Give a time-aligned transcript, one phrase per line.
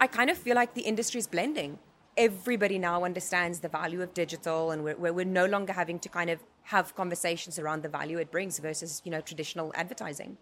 [0.00, 1.76] I kind of feel like the industry is blending.
[2.16, 6.30] Everybody now understands the value of digital, and we're, we're no longer having to kind
[6.30, 10.36] of have conversations around the value it brings versus you know traditional advertising.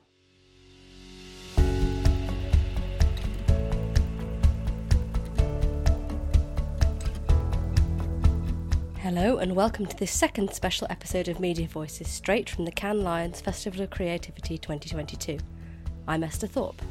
[8.99, 13.03] Hello, and welcome to this second special episode of Media Voices straight from the Cannes
[13.03, 15.39] Lions Festival of Creativity 2022.
[16.07, 16.83] I'm Esther Thorpe.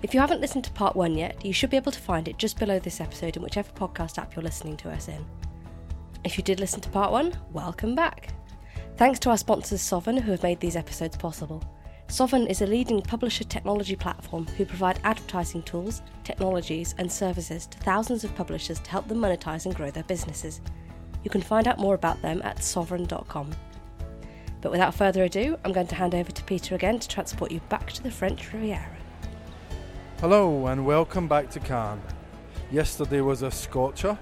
[0.00, 2.38] If you haven't listened to part one yet, you should be able to find it
[2.38, 5.26] just below this episode in whichever podcast app you're listening to us in.
[6.22, 8.32] If you did listen to part one, welcome back.
[8.96, 11.64] Thanks to our sponsors Sovrn who have made these episodes possible.
[12.06, 17.78] Sovrn is a leading publisher technology platform who provide advertising tools, technologies, and services to
[17.78, 20.60] thousands of publishers to help them monetize and grow their businesses.
[21.24, 23.50] You can find out more about them at sovrn.com.
[24.60, 27.58] But without further ado, I'm going to hand over to Peter again to transport you
[27.68, 28.97] back to the French Riviera.
[30.20, 32.02] Hello and welcome back to Cannes.
[32.72, 34.18] Yesterday was a scorcher,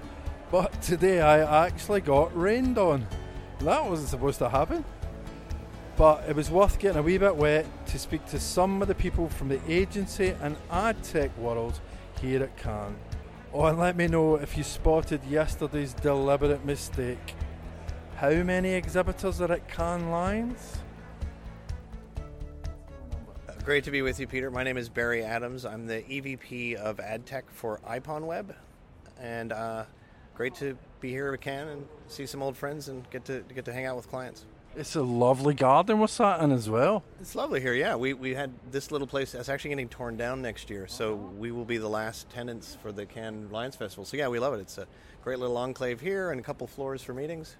[0.51, 3.07] but today I actually got rained on.
[3.61, 4.85] That wasn't supposed to happen.
[5.95, 8.93] But it was worth getting a wee bit wet to speak to some of the
[8.93, 11.79] people from the agency and ad tech world
[12.21, 12.95] here at Cannes.
[13.51, 17.33] Oh, and let me know if you spotted yesterday's deliberate mistake.
[18.17, 20.77] How many exhibitors are at Cannes Lions?
[23.67, 24.49] Great to be with you, Peter.
[24.49, 25.65] My name is Barry Adams.
[25.65, 28.55] I'm the EVP of Ad Tech for IPONWEB,
[29.19, 29.83] and uh,
[30.35, 33.65] great to be here at Cannes and see some old friends and get to get
[33.65, 34.45] to hang out with clients.
[34.77, 37.03] It's a lovely garden we're sat in as well.
[37.19, 37.73] It's lovely here.
[37.73, 41.15] Yeah, we, we had this little place that's actually getting torn down next year, so
[41.15, 44.05] we will be the last tenants for the Cannes Lions Festival.
[44.05, 44.61] So yeah, we love it.
[44.61, 44.87] It's a
[45.25, 47.57] great little enclave here and a couple floors for meetings.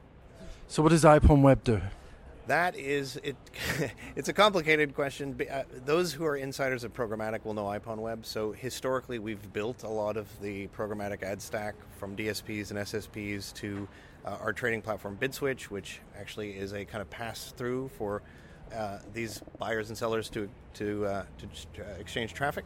[0.69, 1.81] So what does IPONWEB do?
[2.47, 3.35] That is it.
[4.15, 5.37] it's a complicated question.
[5.51, 8.25] Uh, those who are insiders of programmatic will know IPONWEB.
[8.25, 13.53] So historically, we've built a lot of the programmatic ad stack from DSPs and SSPs
[13.55, 13.85] to
[14.25, 18.21] uh, our trading platform BidSwitch, which actually is a kind of pass through for
[18.73, 22.63] uh, these buyers and sellers to to uh, to uh, exchange traffic.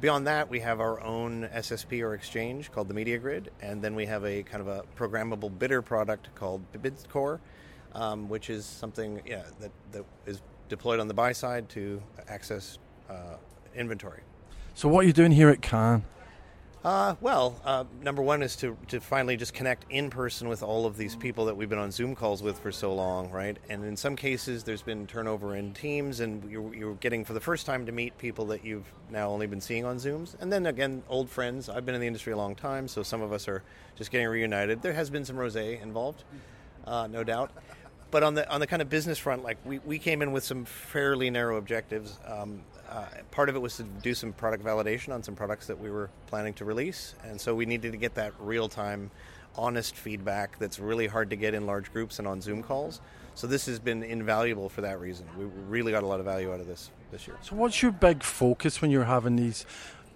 [0.00, 3.94] Beyond that, we have our own SSP or exchange called the Media Grid, and then
[3.94, 7.38] we have a kind of a programmable bidder product called BidCore
[7.96, 12.78] um, which is something yeah, that, that is deployed on the buy side to access
[13.08, 13.36] uh,
[13.74, 14.20] inventory.
[14.74, 16.04] So, what are you doing here at Cannes?
[16.84, 20.86] Uh, well, uh, number one is to, to finally just connect in person with all
[20.86, 23.56] of these people that we've been on Zoom calls with for so long, right?
[23.68, 27.40] And in some cases, there's been turnover in teams, and you're, you're getting for the
[27.40, 30.36] first time to meet people that you've now only been seeing on Zooms.
[30.38, 31.68] And then again, old friends.
[31.68, 33.64] I've been in the industry a long time, so some of us are
[33.96, 34.80] just getting reunited.
[34.80, 36.22] There has been some rose involved,
[36.86, 37.50] uh, no doubt
[38.16, 40.42] but on the on the kind of business front, like we, we came in with
[40.42, 42.18] some fairly narrow objectives.
[42.26, 45.78] Um, uh, part of it was to do some product validation on some products that
[45.78, 49.10] we were planning to release, and so we needed to get that real time,
[49.54, 53.02] honest feedback that's really hard to get in large groups and on Zoom calls.
[53.34, 55.26] So this has been invaluable for that reason.
[55.38, 57.36] We really got a lot of value out of this this year.
[57.42, 59.66] So what's your big focus when you're having these?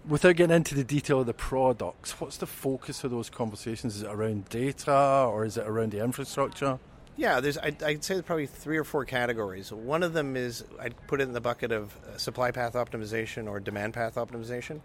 [0.09, 3.97] Without getting into the detail of the products, what's the focus of those conversations?
[3.97, 6.79] Is it around data or is it around the infrastructure?
[7.21, 7.59] Yeah, there's.
[7.59, 9.71] I'd, I'd, say there's probably three or four categories.
[9.71, 13.47] One of them is I'd put it in the bucket of uh, supply path optimization
[13.47, 14.81] or demand path optimization,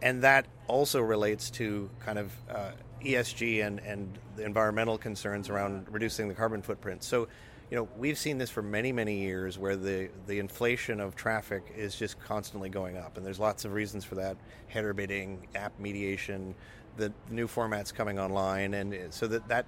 [0.00, 2.70] and that also relates to kind of uh,
[3.04, 7.04] ESG and and the environmental concerns around reducing the carbon footprint.
[7.04, 7.28] So,
[7.70, 11.70] you know, we've seen this for many many years where the the inflation of traffic
[11.76, 15.78] is just constantly going up, and there's lots of reasons for that: header bidding, app
[15.78, 16.54] mediation,
[16.96, 19.66] the new formats coming online, and so that that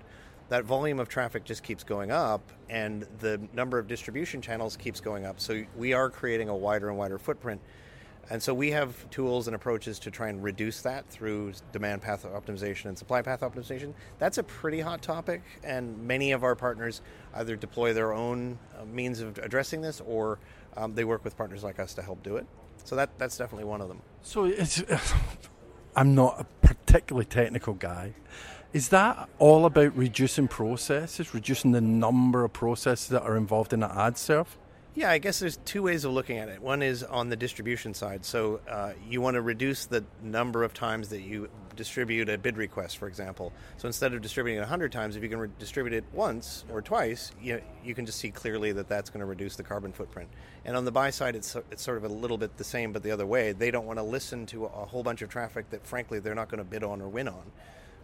[0.48, 5.00] that volume of traffic just keeps going up and the number of distribution channels keeps
[5.00, 5.40] going up.
[5.40, 7.60] So we are creating a wider and wider footprint.
[8.28, 12.24] And so we have tools and approaches to try and reduce that through demand path
[12.24, 13.94] optimization and supply path optimization.
[14.18, 17.02] That's a pretty hot topic, and many of our partners
[17.34, 20.40] either deploy their own uh, means of addressing this or
[20.76, 22.46] um, they work with partners like us to help do it.
[22.82, 24.02] So that, that's definitely one of them.
[24.22, 24.82] So it's,
[25.96, 28.15] I'm not a particularly technical guy.
[28.72, 33.83] Is that all about reducing processes, reducing the number of processes that are involved in
[33.83, 34.59] an ad serve?
[34.95, 36.60] Yeah, I guess there's two ways of looking at it.
[36.63, 38.24] One is on the distribution side.
[38.24, 42.57] So uh, you want to reduce the number of times that you distribute a bid
[42.57, 43.53] request, for example.
[43.77, 46.80] So instead of distributing it 100 times, if you can re- distribute it once or
[46.80, 50.30] twice, you, you can just see clearly that that's going to reduce the carbon footprint.
[50.65, 53.03] And on the buy side, it's, it's sort of a little bit the same, but
[53.03, 53.53] the other way.
[53.53, 56.48] They don't want to listen to a whole bunch of traffic that, frankly, they're not
[56.48, 57.53] going to bid on or win on.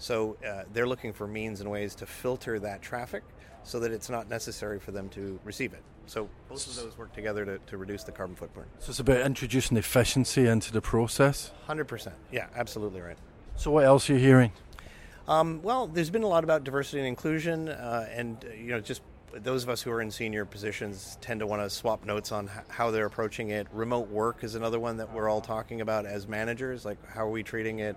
[0.02, 3.22] So uh, they're looking for means and ways to filter that traffic
[3.62, 5.82] so that it's not necessary for them to receive it.
[6.06, 8.68] So both of those work together to, to reduce the carbon footprint.
[8.80, 11.52] So it's about introducing efficiency into the process?
[11.68, 12.12] 100%.
[12.32, 13.16] Yeah, absolutely right.
[13.54, 14.50] So, what else are you hearing?
[15.28, 18.80] Um, well, there's been a lot about diversity and inclusion, uh, and uh, you know,
[18.80, 19.02] just
[19.32, 22.50] those of us who are in senior positions tend to want to swap notes on
[22.68, 23.68] how they're approaching it.
[23.72, 26.84] Remote work is another one that we're all talking about as managers.
[26.84, 27.96] Like, how are we treating it?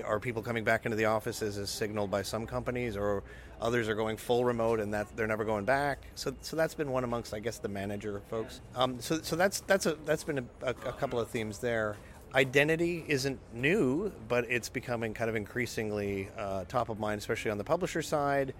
[0.00, 3.22] Are people coming back into the offices as signaled by some companies, or
[3.60, 6.06] others are going full remote and that they're never going back?
[6.14, 8.60] So, so that's been one amongst, I guess, the manager folks.
[8.74, 11.96] Um, so, so that's that's a that's been a, a, couple of themes there
[12.34, 17.58] identity isn't new, but it's becoming kind of increasingly uh, top of mind, especially on
[17.58, 18.54] the publisher side.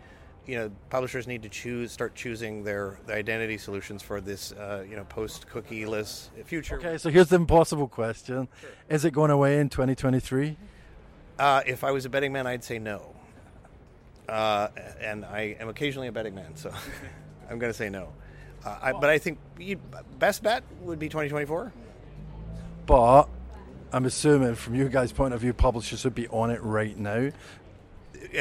[0.46, 4.84] You know, publishers need to choose, start choosing their, their identity solutions for this, uh,
[4.88, 6.76] you know, post cookie-less future.
[6.76, 8.70] Okay, so here's the impossible question: sure.
[8.88, 10.56] Is it going away in 2023?
[11.38, 13.14] Uh, if I was a betting man, I'd say no.
[14.28, 14.68] Uh,
[15.00, 16.70] and I am occasionally a betting man, so
[17.50, 18.12] I'm going to say no.
[18.64, 19.38] Uh, I, but I think
[20.18, 21.72] best bet would be 2024.
[22.86, 23.28] But
[23.92, 27.30] I'm assuming, from you guys' point of view, publishers would be on it right now.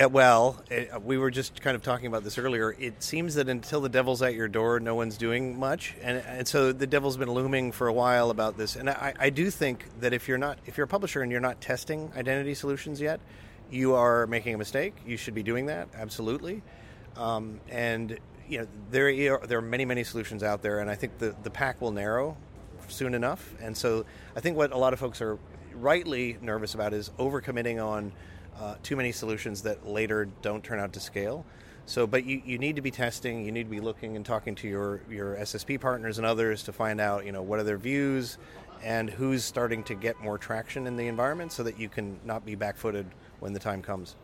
[0.09, 2.75] Well, uh, we were just kind of talking about this earlier.
[2.77, 6.47] It seems that until the devil's at your door, no one's doing much, and and
[6.47, 8.75] so the devil's been looming for a while about this.
[8.75, 11.41] And I, I do think that if you're not if you're a publisher and you're
[11.41, 13.19] not testing identity solutions yet,
[13.71, 14.95] you are making a mistake.
[15.05, 16.61] You should be doing that absolutely.
[17.17, 18.17] Um, and
[18.47, 21.35] you know there are, there are many many solutions out there, and I think the
[21.43, 22.37] the pack will narrow
[22.87, 23.53] soon enough.
[23.59, 24.05] And so
[24.35, 25.39] I think what a lot of folks are
[25.73, 28.11] rightly nervous about is overcommitting on
[28.61, 31.45] uh, too many solutions that later don't turn out to scale.
[31.87, 34.53] So, but you, you need to be testing, you need to be looking and talking
[34.55, 37.79] to your, your SSP partners and others to find out, you know, what are their
[37.79, 38.37] views
[38.83, 42.45] and who's starting to get more traction in the environment so that you can not
[42.45, 43.05] be backfooted
[43.39, 44.15] when the time comes.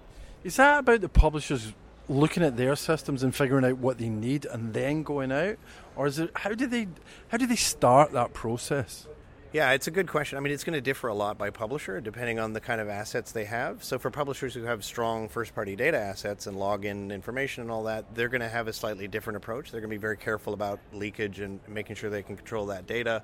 [0.43, 1.73] Is that about the publishers
[2.07, 5.57] looking at their systems and figuring out what they need and then going out,
[5.95, 6.87] or is it how do they
[7.29, 9.07] how do they start that process?
[9.53, 10.37] Yeah, it's a good question.
[10.37, 12.89] I mean, it's going to differ a lot by publisher depending on the kind of
[12.89, 13.81] assets they have.
[13.81, 17.83] So, for publishers who have strong first party data assets and login information and all
[17.83, 19.71] that, they're going to have a slightly different approach.
[19.71, 22.87] They're going to be very careful about leakage and making sure they can control that
[22.87, 23.23] data.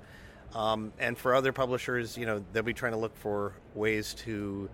[0.54, 4.70] Um, and for other publishers, you know, they'll be trying to look for ways to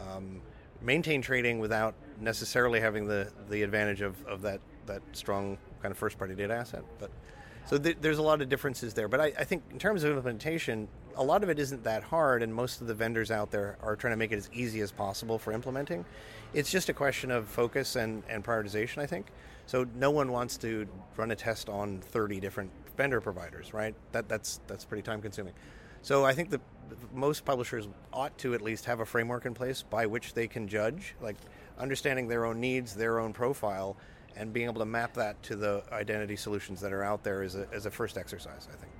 [0.00, 0.42] um,
[0.80, 5.98] maintain trading without necessarily having the, the advantage of, of that, that strong kind of
[5.98, 6.84] first party data asset.
[7.00, 7.10] But
[7.66, 9.08] so th- there's a lot of differences there.
[9.08, 12.42] But I, I, think in terms of implementation, a lot of it isn't that hard,
[12.42, 14.92] and most of the vendors out there are trying to make it as easy as
[14.92, 16.04] possible for implementing.
[16.52, 19.26] It's just a question of focus and, and prioritization, I think.
[19.66, 23.94] So no one wants to run a test on 30 different vendor providers, right?
[24.12, 25.54] That, that's, that's pretty time consuming.
[26.02, 26.60] So I think the
[27.14, 30.68] most publishers ought to at least have a framework in place by which they can
[30.68, 31.36] judge, like
[31.78, 33.96] understanding their own needs, their own profile,
[34.36, 37.54] and being able to map that to the identity solutions that are out there is
[37.54, 38.92] a, is a first exercise, I think.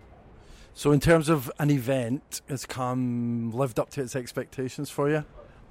[0.75, 5.25] So, in terms of an event, has Cannes lived up to its expectations for you?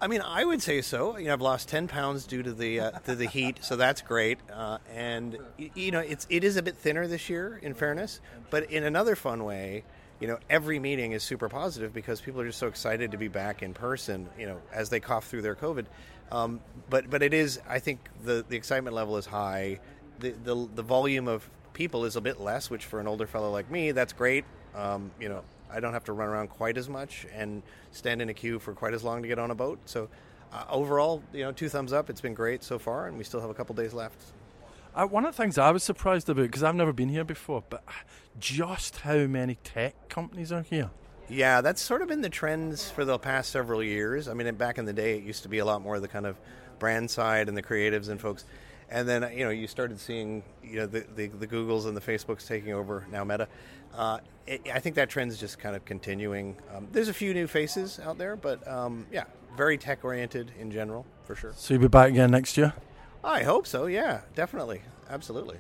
[0.04, 1.18] I mean, I would say so.
[1.18, 4.01] You know, I've lost ten pounds due to the uh, to the heat, so that's
[4.01, 4.38] great.
[4.51, 8.21] Uh, and you know, it's it is a bit thinner this year, in fairness.
[8.50, 9.83] But in another fun way,
[10.21, 13.27] you know, every meeting is super positive because people are just so excited to be
[13.27, 14.30] back in person.
[14.38, 15.86] You know, as they cough through their COVID.
[16.34, 16.60] Um,
[16.90, 17.60] but but it is.
[17.70, 19.80] I think the the excitement level is high.
[20.20, 23.52] The, the the volume of people is a bit less, which for an older fellow
[23.52, 24.46] like me, that's great.
[24.76, 28.30] Um, you know, I don't have to run around quite as much and stand in
[28.30, 29.80] a queue for quite as long to get on a boat.
[29.86, 30.10] So
[30.52, 32.10] uh, overall, you know, two thumbs up.
[32.10, 34.20] It's been great so far, and we still have a couple days left.
[34.96, 37.63] Uh, one of the things I was surprised about because I've never been here before,
[37.70, 37.84] but
[38.40, 40.92] just how many tech companies are here.
[41.30, 44.27] Yeah, that's sort of been the trends for the past several years.
[44.27, 46.25] I mean, back in the day, it used to be a lot more the kind
[46.25, 46.38] of
[46.80, 48.46] brand side and the creatives and folks.
[48.89, 52.01] And then you know you started seeing you know the, the, the Googles and the
[52.01, 53.48] Facebooks taking over now Meta.
[53.96, 56.58] Uh, it, I think that trend is just kind of continuing.
[56.75, 59.24] Um, there's a few new faces out there, but um, yeah,
[59.56, 61.53] very tech oriented in general for sure.
[61.56, 62.74] So you'll be back again next year.
[63.24, 63.86] I hope so.
[63.86, 65.60] Yeah, definitely, absolutely.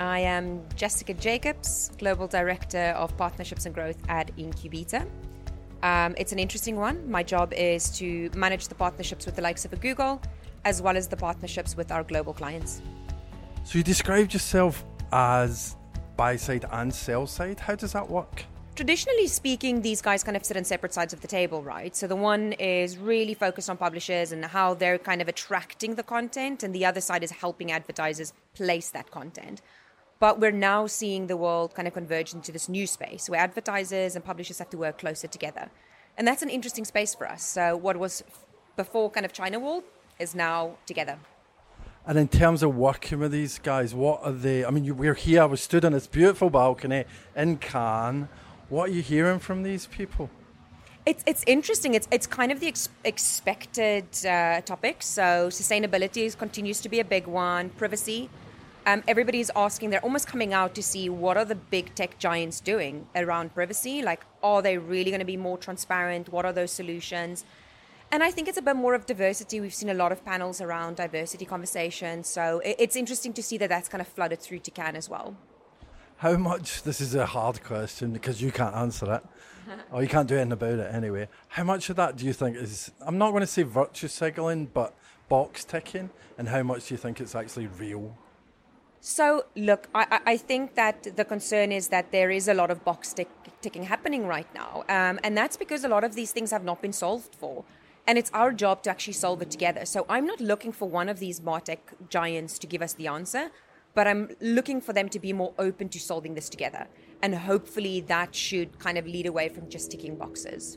[0.00, 5.06] I am Jessica Jacobs, Global Director of Partnerships and Growth at Incubeta.
[5.82, 7.10] Um, it's an interesting one.
[7.10, 10.22] My job is to manage the partnerships with the likes of a Google,
[10.64, 12.80] as well as the partnerships with our global clients.
[13.64, 15.76] So you described yourself as
[16.16, 17.60] buy side and sell side.
[17.60, 18.44] How does that work?
[18.76, 21.94] Traditionally speaking, these guys kind of sit on separate sides of the table, right?
[21.94, 26.02] So the one is really focused on publishers and how they're kind of attracting the
[26.02, 29.60] content, and the other side is helping advertisers place that content.
[30.20, 34.14] But we're now seeing the world kind of converge into this new space where advertisers
[34.14, 35.70] and publishers have to work closer together.
[36.16, 37.42] And that's an interesting space for us.
[37.42, 38.22] So what was
[38.76, 39.82] before kind of China wall
[40.18, 41.18] is now together.
[42.06, 44.64] And in terms of working with these guys, what are they?
[44.64, 48.28] I mean, you, we're here, we stood on this beautiful balcony in Cannes.
[48.68, 50.28] What are you hearing from these people?
[51.06, 51.94] It's it's interesting.
[51.94, 54.96] It's it's kind of the ex- expected uh, topic.
[55.00, 57.70] So sustainability is, continues to be a big one.
[57.70, 58.28] Privacy.
[58.90, 59.90] Um, everybody's asking.
[59.90, 64.02] They're almost coming out to see what are the big tech giants doing around privacy.
[64.02, 66.28] Like, are they really going to be more transparent?
[66.30, 67.44] What are those solutions?
[68.10, 69.60] And I think it's a bit more of diversity.
[69.60, 72.26] We've seen a lot of panels around diversity conversations.
[72.26, 75.36] So it's interesting to see that that's kind of flooded through to Cannes as well.
[76.16, 79.22] How much, this is a hard question because you can't answer it,
[79.92, 81.28] or you can't do anything about it anyway.
[81.46, 84.66] How much of that do you think is, I'm not going to say virtue signaling,
[84.66, 84.96] but
[85.28, 88.16] box ticking, and how much do you think it's actually real?
[89.00, 92.84] So, look, I, I think that the concern is that there is a lot of
[92.84, 93.30] box tick,
[93.62, 94.84] ticking happening right now.
[94.90, 97.64] Um, and that's because a lot of these things have not been solved for.
[98.06, 99.86] And it's our job to actually solve it together.
[99.86, 101.78] So, I'm not looking for one of these MarTech
[102.10, 103.50] giants to give us the answer,
[103.94, 106.86] but I'm looking for them to be more open to solving this together.
[107.22, 110.76] And hopefully that should kind of lead away from just ticking boxes.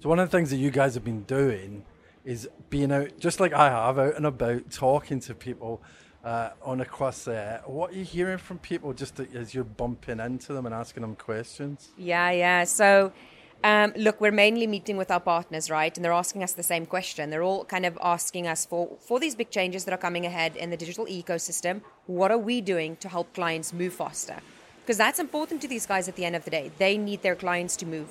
[0.00, 1.86] So, one of the things that you guys have been doing
[2.22, 5.82] is being out, just like I have, out and about, talking to people
[6.24, 7.62] uh, on across there.
[7.66, 11.16] What are you hearing from people just as you're bumping into them and asking them
[11.16, 11.88] questions?
[11.98, 12.64] Yeah, yeah.
[12.64, 13.12] So,
[13.64, 15.96] um, look, we're mainly meeting with our partners, right?
[15.96, 17.30] And they're asking us the same question.
[17.30, 20.56] They're all kind of asking us for, for these big changes that are coming ahead
[20.56, 21.82] in the digital ecosystem.
[22.06, 24.36] What are we doing to help clients move faster?
[24.80, 26.72] Because that's important to these guys at the end of the day.
[26.78, 28.08] They need their clients to move.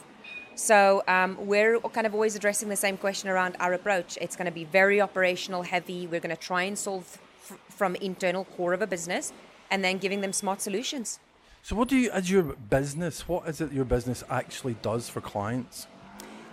[0.55, 4.17] So um, we're kind of always addressing the same question around our approach.
[4.21, 6.07] It's going to be very operational heavy.
[6.07, 7.17] We're going to try and solve
[7.51, 9.33] f- from internal core of a business
[9.69, 11.19] and then giving them smart solutions.
[11.63, 15.21] So, what do you, as your business, what is it your business actually does for
[15.21, 15.87] clients?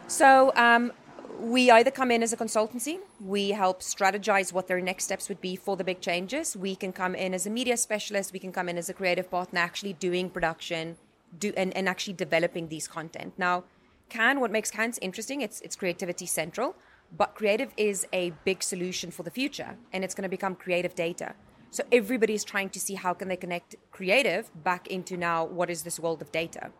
[0.06, 0.92] So, um,
[1.40, 5.40] we either come in as a consultancy, we help strategize what their next steps would
[5.40, 6.56] be for the big changes.
[6.56, 9.30] We can come in as a media specialist, we can come in as a creative
[9.30, 10.96] partner, actually doing production
[11.38, 13.34] do, and, and actually developing these content.
[13.38, 13.64] Now,
[14.08, 16.74] Cannes, what makes Cannes interesting, it's, it's creativity central,
[17.16, 20.94] but creative is a big solution for the future, and it's going to become creative
[20.94, 21.34] data.
[21.70, 25.70] So everybody is trying to see how can they connect creative back into now what
[25.70, 26.70] is this world of data.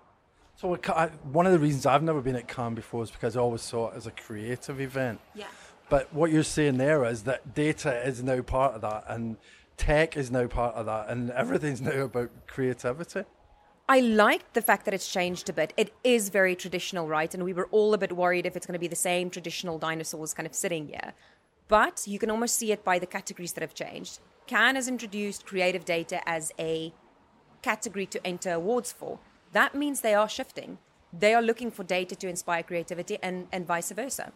[0.56, 0.74] So
[1.22, 3.90] one of the reasons I've never been at Cannes before is because I always saw
[3.90, 5.20] it as a creative event.
[5.34, 5.46] Yeah.
[5.88, 9.36] But what you're saying there is that data is now part of that, and
[9.76, 13.24] tech is now part of that, and everything's now about creativity.
[13.90, 15.72] I like the fact that it's changed a bit.
[15.78, 17.32] It is very traditional, right?
[17.32, 19.78] And we were all a bit worried if it's going to be the same traditional
[19.78, 21.14] dinosaurs kind of sitting here.
[21.68, 24.20] But you can almost see it by the categories that have changed.
[24.46, 26.92] Cannes has introduced creative data as a
[27.62, 29.20] category to enter awards for.
[29.52, 30.76] That means they are shifting.
[31.10, 34.32] They are looking for data to inspire creativity and, and vice versa.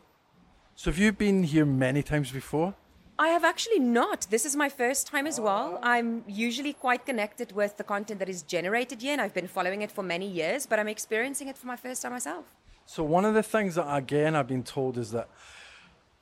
[0.74, 2.74] So, have you been here many times before?
[3.18, 4.26] I have actually not.
[4.30, 5.78] This is my first time as well.
[5.82, 5.86] Oh.
[5.86, 9.82] I'm usually quite connected with the content that is generated here, and I've been following
[9.82, 12.44] it for many years, but I'm experiencing it for my first time myself.
[12.86, 15.28] So, one of the things that, again, I've been told is that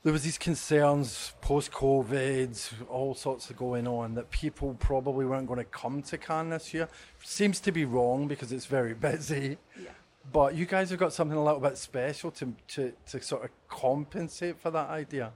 [0.02, 5.46] there was these concerns post COVID, all sorts of going on, that people probably weren't
[5.46, 6.88] going to come to Cannes this year.
[7.22, 9.58] Seems to be wrong because it's very busy.
[9.80, 9.90] Yeah.
[10.32, 13.50] But you guys have got something a little bit special to, to, to sort of
[13.68, 15.32] compensate for that idea.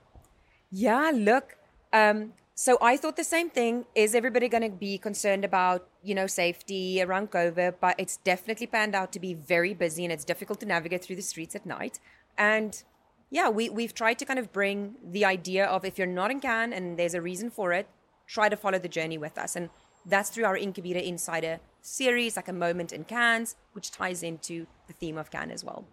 [0.77, 1.55] Yeah, look.
[1.93, 3.85] Um, so I thought the same thing.
[3.95, 7.75] Is everybody going to be concerned about, you know, safety around COVID?
[7.79, 11.15] But it's definitely panned out to be very busy and it's difficult to navigate through
[11.15, 12.01] the streets at night.
[12.37, 12.83] And
[13.31, 16.41] yeah, we, we've tried to kind of bring the idea of if you're not in
[16.41, 17.87] Cannes and there's a reason for it,
[18.27, 19.55] try to follow the journey with us.
[19.55, 19.69] And
[20.05, 24.93] that's through our Incubeta Insider series, like a moment in Cannes, which ties into the
[24.93, 25.85] theme of Cannes as well.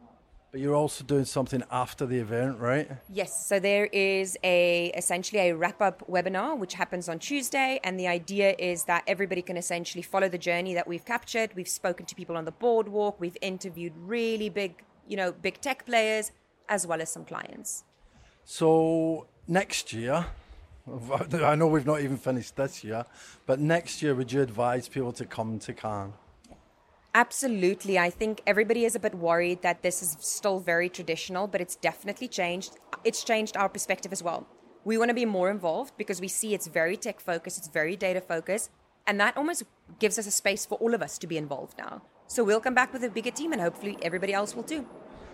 [0.53, 2.87] But you're also doing something after the event, right?
[3.09, 3.47] Yes.
[3.47, 8.07] So there is a essentially a wrap up webinar which happens on Tuesday, and the
[8.07, 11.57] idea is that everybody can essentially follow the journey that we've captured.
[11.57, 13.19] We've spoken to people on the boardwalk.
[13.19, 16.33] We've interviewed really big, you know, big tech players
[16.69, 17.85] as well as some clients.
[18.45, 20.27] So next year,
[21.33, 23.07] I know we've not even finished this year,
[23.47, 26.13] but next year, would you advise people to come to Cannes?
[27.15, 27.99] Absolutely.
[27.99, 31.77] I think everybody is a bit worried that this is still very traditional, but it's
[31.77, 32.79] definitely changed.
[33.05, 34.47] It's changed our perspective as well.
[34.85, 37.97] We want to be more involved because we see it's very tech focused, it's very
[37.97, 38.71] data focused,
[39.07, 39.65] and that almost
[39.99, 42.03] gives us a space for all of us to be involved now.
[42.29, 44.87] So we'll come back with a bigger team, and hopefully everybody else will too.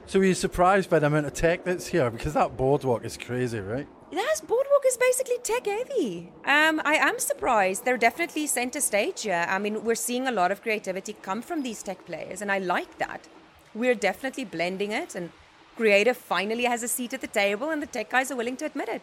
[0.06, 2.10] So were you surprised by the amount of tech that's here?
[2.10, 3.86] Because that boardwalk is crazy, right?
[4.10, 6.32] Yes, boardwalk is basically tech heavy.
[6.46, 7.84] Um, I am surprised.
[7.84, 9.44] They're definitely center stage here.
[9.46, 12.58] I mean, we're seeing a lot of creativity come from these tech players, and I
[12.58, 13.28] like that.
[13.74, 15.30] We're definitely blending it, and
[15.76, 18.64] creative finally has a seat at the table, and the tech guys are willing to
[18.64, 19.02] admit it.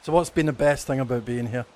[0.00, 1.66] So, what's been the best thing about being here?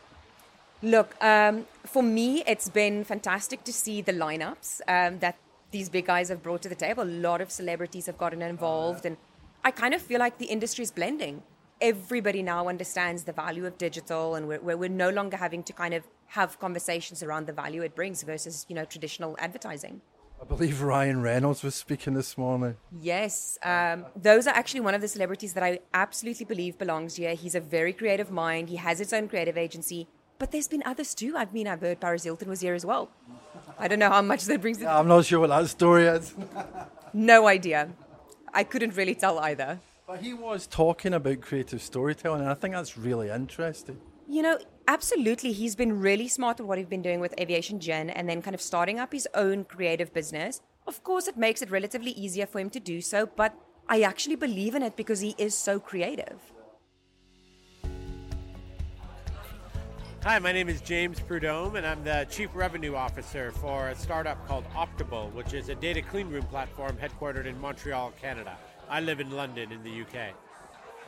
[0.83, 5.37] Look, um, for me, it's been fantastic to see the lineups um, that
[5.73, 7.03] these big guys have brought to the table.
[7.03, 9.19] A lot of celebrities have gotten involved, and
[9.63, 11.43] I kind of feel like the industry is blending.
[11.83, 15.95] Everybody now understands the value of digital, and we're, we're no longer having to kind
[15.95, 20.01] of have conversations around the value it brings versus you know traditional advertising.
[20.41, 22.77] I believe Ryan Reynolds was speaking this morning.
[23.01, 27.35] Yes, um, those are actually one of the celebrities that I absolutely believe belongs here.
[27.35, 28.69] He's a very creative mind.
[28.69, 30.07] He has his own creative agency,
[30.39, 31.37] but there's been others too.
[31.37, 33.11] I mean, I've heard Paris Hilton was here as well.
[33.77, 34.81] I don't know how much that brings.
[34.81, 36.33] Yeah, I'm not sure what that story is.
[37.13, 37.89] no idea.
[38.55, 39.81] I couldn't really tell either.
[40.13, 43.99] But he was talking about creative storytelling, and I think that's really interesting.
[44.29, 45.53] You know, absolutely.
[45.53, 48.53] He's been really smart at what he's been doing with Aviation Gin and then kind
[48.53, 50.61] of starting up his own creative business.
[50.87, 53.55] Of course, it makes it relatively easier for him to do so, but
[53.89, 56.39] I actually believe in it because he is so creative.
[60.25, 64.47] Hi, my name is James Prudhomme, and I'm the Chief Revenue Officer for a startup
[64.47, 68.59] called Optable, which is a data cleanroom platform headquartered in Montreal, Canada.
[68.93, 70.35] I live in London, in the UK.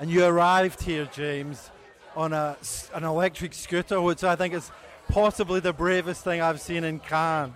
[0.00, 1.70] And you arrived here, James,
[2.16, 2.56] on a,
[2.94, 4.70] an electric scooter, which I think is
[5.08, 7.52] possibly the bravest thing I've seen in Cannes.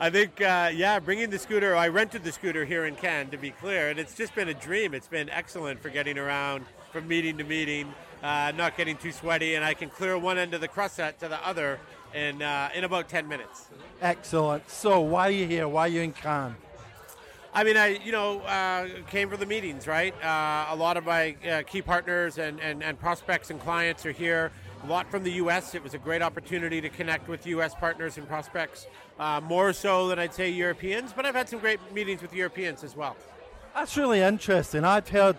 [0.00, 3.36] I think, uh, yeah, bringing the scooter, I rented the scooter here in Cannes, to
[3.36, 4.94] be clear, and it's just been a dream.
[4.94, 9.54] It's been excellent for getting around from meeting to meeting uh, not getting too sweaty,
[9.54, 11.78] and I can clear one end of the Croisette to the other
[12.14, 13.66] in, uh, in about 10 minutes.
[14.00, 14.68] Excellent.
[14.70, 15.68] So, why are you here?
[15.68, 16.56] Why are you in Cannes?
[17.56, 20.14] I mean, I you know uh, came for the meetings, right?
[20.22, 24.12] Uh, a lot of my uh, key partners and, and, and prospects and clients are
[24.12, 24.52] here.
[24.84, 25.74] A lot from the U.S.
[25.74, 27.74] It was a great opportunity to connect with U.S.
[27.74, 28.86] partners and prospects,
[29.18, 31.14] uh, more so than I'd say Europeans.
[31.14, 33.16] But I've had some great meetings with Europeans as well.
[33.74, 34.84] That's really interesting.
[34.84, 35.38] I've heard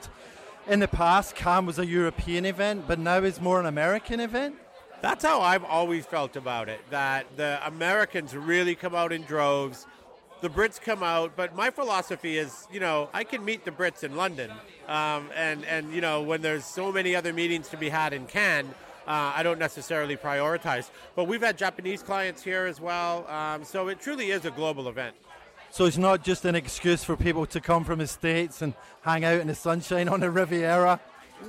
[0.67, 4.55] in the past, Cannes was a European event, but now it's more an American event?
[5.01, 9.85] That's how I've always felt about it, that the Americans really come out in droves.
[10.39, 14.03] The Brits come out, but my philosophy is, you know, I can meet the Brits
[14.03, 14.51] in London.
[14.87, 18.27] Um, and, and, you know, when there's so many other meetings to be had in
[18.27, 18.69] Cannes,
[19.07, 20.89] uh, I don't necessarily prioritize.
[21.15, 23.25] But we've had Japanese clients here as well.
[23.27, 25.15] Um, so it truly is a global event.
[25.71, 29.25] So it's not just an excuse for people to come from the States and hang
[29.25, 30.99] out in the sunshine on the Riviera?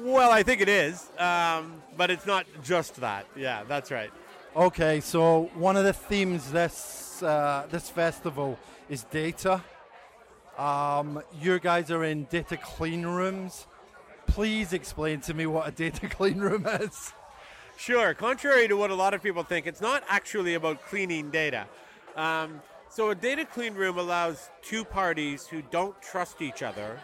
[0.01, 3.27] Well, I think it is, um, but it's not just that.
[3.37, 4.11] Yeah, that's right.
[4.55, 9.63] Okay, so one of the themes this uh, this festival is data.
[10.57, 13.67] Um, you guys are in data clean rooms.
[14.27, 17.13] Please explain to me what a data clean room is.
[17.77, 18.13] Sure.
[18.13, 21.67] Contrary to what a lot of people think, it's not actually about cleaning data.
[22.17, 26.99] Um, so a data clean room allows two parties who don't trust each other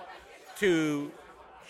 [0.59, 1.13] to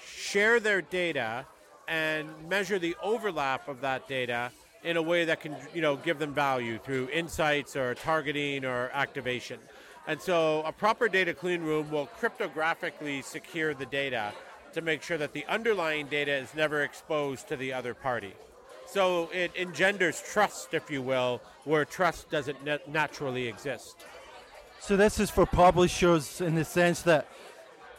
[0.06, 1.44] share their data
[1.86, 4.50] and measure the overlap of that data
[4.84, 8.90] in a way that can you know give them value through insights or targeting or
[8.92, 9.58] activation.
[10.06, 14.32] And so a proper data clean room will cryptographically secure the data
[14.74, 18.34] to make sure that the underlying data is never exposed to the other party.
[18.86, 24.04] So it engenders trust, if you will, where trust doesn't naturally exist.
[24.80, 27.26] So this is for publishers in the sense that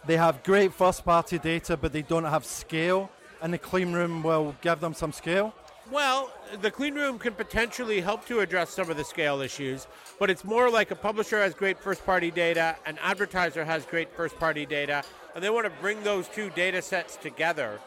[0.06, 3.10] they have great first party data, but they don't have scale,
[3.42, 5.56] and the clean room will give them some scale?
[5.92, 9.86] Well, the clean room can potentially help to address some of the scale issues,
[10.18, 14.12] but it's more like a publisher has great first party data, an advertiser has great
[14.12, 15.04] first party data,
[15.36, 17.80] and they want to bring those two data sets together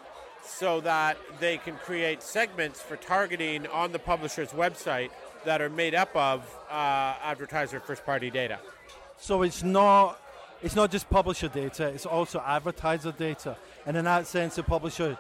[0.45, 5.11] so that they can create segments for targeting on the publisher's website
[5.45, 8.61] that are made up of uh, advertiser first party data.
[9.19, 10.21] So it's not
[10.63, 13.57] it's not just publisher data, it's also advertiser data.
[13.87, 15.19] And in that sense, the publisher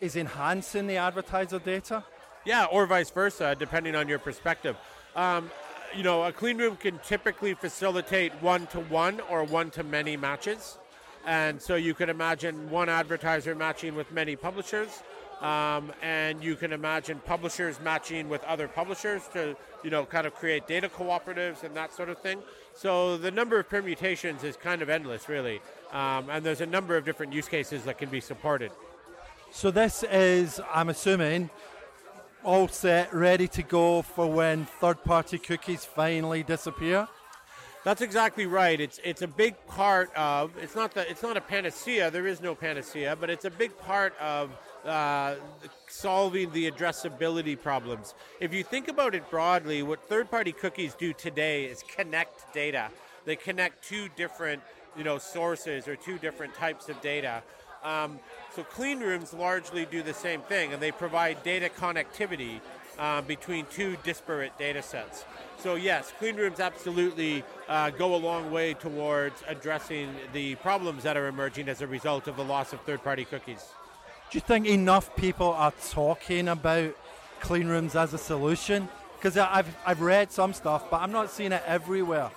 [0.00, 2.04] is enhancing the advertiser data?
[2.46, 4.76] Yeah, or vice versa, depending on your perspective.
[5.16, 5.50] Um,
[5.96, 10.16] you know, a clean room can typically facilitate one to one or one to many
[10.16, 10.78] matches.
[11.26, 15.02] And so you could imagine one advertiser matching with many publishers,
[15.40, 20.34] um, and you can imagine publishers matching with other publishers to, you know, kind of
[20.36, 22.38] create data cooperatives and that sort of thing.
[22.74, 25.60] So the number of permutations is kind of endless, really.
[25.90, 28.70] Um, and there's a number of different use cases that can be supported.
[29.50, 31.50] So this is, I'm assuming,
[32.46, 37.08] all set, ready to go for when third-party cookies finally disappear.
[37.82, 38.80] That's exactly right.
[38.80, 40.56] It's it's a big part of.
[40.60, 41.08] It's not the.
[41.10, 42.10] It's not a panacea.
[42.10, 44.50] There is no panacea, but it's a big part of
[44.84, 45.36] uh,
[45.88, 48.14] solving the addressability problems.
[48.40, 52.90] If you think about it broadly, what third-party cookies do today is connect data.
[53.24, 54.62] They connect two different,
[54.96, 57.42] you know, sources or two different types of data.
[57.86, 58.18] Um,
[58.52, 62.60] so clean rooms largely do the same thing, and they provide data connectivity
[62.98, 65.24] uh, between two disparate data sets.
[65.58, 71.16] So yes, clean rooms absolutely uh, go a long way towards addressing the problems that
[71.16, 73.64] are emerging as a result of the loss of third-party cookies.
[74.30, 76.96] Do you think enough people are talking about
[77.40, 78.88] clean rooms as a solution?
[79.16, 82.30] Because I've, I've read some stuff, but I'm not seeing it everywhere.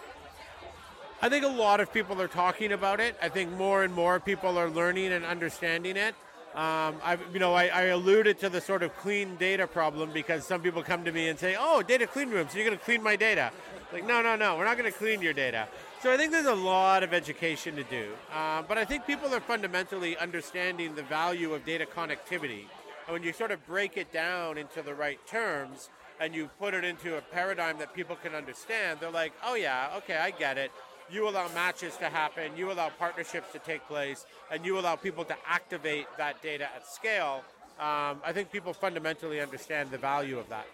[1.21, 3.17] I think a lot of people are talking about it.
[3.21, 6.15] I think more and more people are learning and understanding it.
[6.55, 10.47] Um, I've, you know, I, I, alluded to the sort of clean data problem because
[10.47, 12.83] some people come to me and say, "Oh, data clean room, so you're going to
[12.83, 13.51] clean my data?"
[13.93, 15.67] Like, no, no, no, we're not going to clean your data.
[16.01, 19.33] So I think there's a lot of education to do, uh, but I think people
[19.33, 22.65] are fundamentally understanding the value of data connectivity.
[23.05, 26.73] And when you sort of break it down into the right terms and you put
[26.73, 30.57] it into a paradigm that people can understand, they're like, "Oh yeah, okay, I get
[30.57, 30.71] it."
[31.11, 35.25] You allow matches to happen, you allow partnerships to take place, and you allow people
[35.25, 37.43] to activate that data at scale,
[37.79, 40.67] um, I think people fundamentally understand the value of that.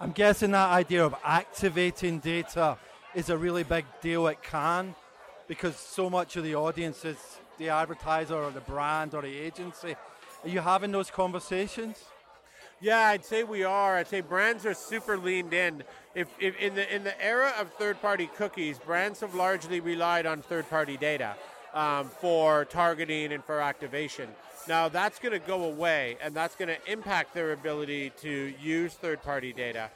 [0.00, 2.78] I'm guessing that idea of activating data
[3.14, 4.94] is a really big deal at Cannes
[5.46, 7.18] because so much of the audience is
[7.58, 9.96] the advertiser or the brand or the agency.
[10.44, 11.96] Are you having those conversations?
[12.80, 13.96] Yeah, I'd say we are.
[13.96, 15.82] I'd say brands are super leaned in.
[16.14, 20.42] If, if in the in the era of third-party cookies, brands have largely relied on
[20.42, 21.34] third-party data
[21.74, 24.28] um, for targeting and for activation.
[24.68, 28.94] Now that's going to go away, and that's going to impact their ability to use
[28.94, 29.90] third-party data.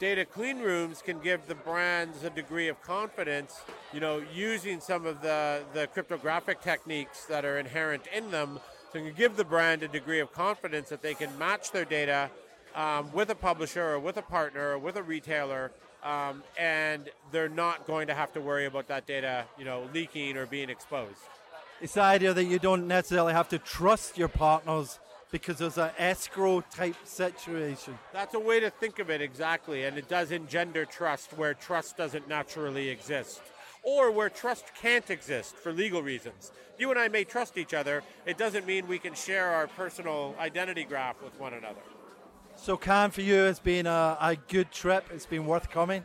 [0.00, 3.60] Data clean rooms can give the brands a degree of confidence,
[3.92, 8.60] you know, using some of the, the cryptographic techniques that are inherent in them
[8.92, 12.30] so you give the brand a degree of confidence that they can match their data
[12.74, 15.70] um, with a publisher or with a partner or with a retailer,
[16.02, 20.36] um, and they're not going to have to worry about that data, you know, leaking
[20.36, 21.20] or being exposed.
[21.80, 24.98] It's the idea that you don't necessarily have to trust your partners
[25.30, 27.96] because there's an escrow type situation.
[28.12, 31.96] That's a way to think of it exactly, and it does engender trust where trust
[31.96, 33.40] doesn't naturally exist
[33.82, 36.52] or where trust can't exist for legal reasons.
[36.78, 40.34] You and I may trust each other, it doesn't mean we can share our personal
[40.38, 41.80] identity graph with one another.
[42.56, 45.06] So, Cannes for you it's been a, a good trip.
[45.12, 46.04] It's been worth coming.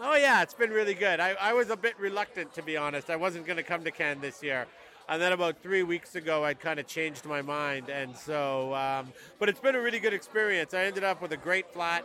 [0.00, 1.20] Oh, yeah, it's been really good.
[1.20, 3.10] I, I was a bit reluctant, to be honest.
[3.10, 4.66] I wasn't going to come to Cannes this year.
[5.08, 7.88] And then about three weeks ago, I'd kind of changed my mind.
[7.88, 10.74] And so, um, but it's been a really good experience.
[10.74, 12.04] I ended up with a great flat.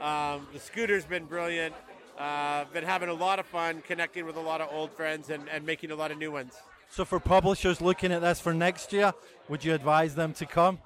[0.00, 1.74] Um, the scooter's been brilliant.
[2.18, 5.48] Uh, been having a lot of fun connecting with a lot of old friends and,
[5.48, 6.52] and making a lot of new ones.
[6.90, 9.12] So, for publishers looking at this for next year,
[9.48, 10.78] would you advise them to come?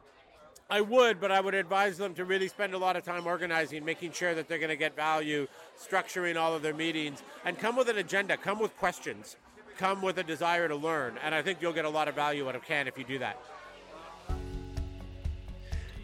[0.69, 3.85] I would, but I would advise them to really spend a lot of time organizing,
[3.85, 5.47] making sure that they're going to get value,
[5.79, 9.37] structuring all of their meetings, and come with an agenda, come with questions,
[9.79, 11.19] come with a desire to learn.
[11.23, 13.19] And I think you'll get a lot of value out of Cannes if you do
[13.19, 13.39] that.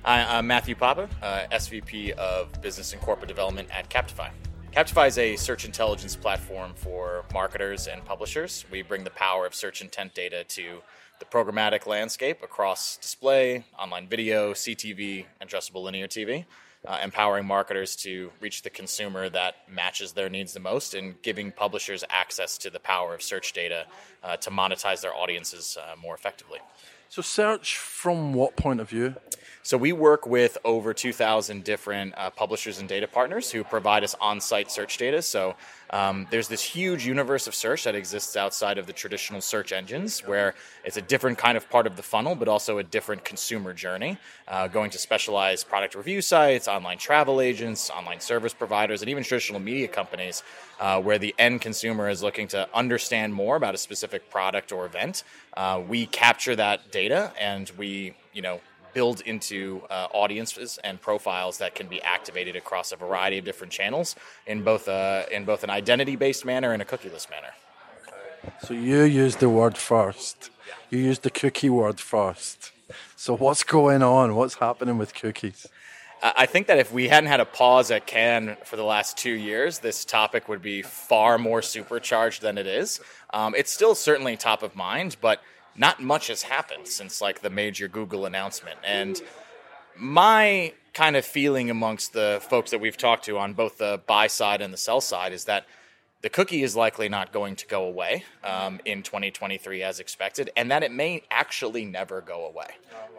[0.05, 4.31] Hi, I'm Matthew Papa, uh, SVP of Business and Corporate Development at Captify.
[4.73, 8.67] Captify is a search intelligence platform for marketers and publishers.
[8.71, 10.83] We bring the power of search intent data to
[11.19, 16.45] the programmatic landscape across display, online video, CTV, and addressable linear TV,
[16.87, 21.51] uh, empowering marketers to reach the consumer that matches their needs the most and giving
[21.51, 23.87] publishers access to the power of search data
[24.23, 26.59] uh, to monetize their audiences uh, more effectively.
[27.09, 29.15] So, search from what point of view?
[29.69, 34.17] So we work with over 2,000 different uh, publishers and data partners who provide us
[34.19, 35.21] on-site search data.
[35.21, 35.57] So
[35.91, 40.21] um, there's this huge universe of search that exists outside of the traditional search engines,
[40.21, 40.55] where
[40.85, 44.17] it's a different kind of part of the funnel, but also a different consumer journey.
[44.47, 49.23] Uh, going to specialized product review sites, online travel agents, online service providers, and even
[49.23, 50.45] traditional media companies,
[50.81, 54.87] uh, where the end consumer is looking to understand more about a specific product or
[54.87, 55.25] event.
[55.59, 58.63] Uh, we capture that data and we, you know,
[58.95, 63.73] build into uh, audiences and profiles that can be activated across a variety of different
[63.73, 67.53] channels in both a, in both an identity-based manner and a cookieless manner.
[68.63, 70.51] So you use the word first.
[70.91, 72.73] You use the cookie word first.
[73.17, 74.35] So what's going on?
[74.35, 75.67] What's happening with cookies?
[76.21, 79.33] I think that if we hadn't had a pause at Cannes for the last two
[79.33, 83.01] years, this topic would be far more supercharged than it is.
[83.33, 85.41] Um, it's still certainly top of mind, but
[85.79, 88.79] not much has happened since like the major Google announcement.
[88.85, 89.21] And
[89.97, 94.27] my kind of feeling amongst the folks that we've talked to on both the buy
[94.27, 95.65] side and the sell side is that
[96.21, 100.71] the cookie is likely not going to go away um, in 2023 as expected, and
[100.73, 102.67] that it may actually never go away.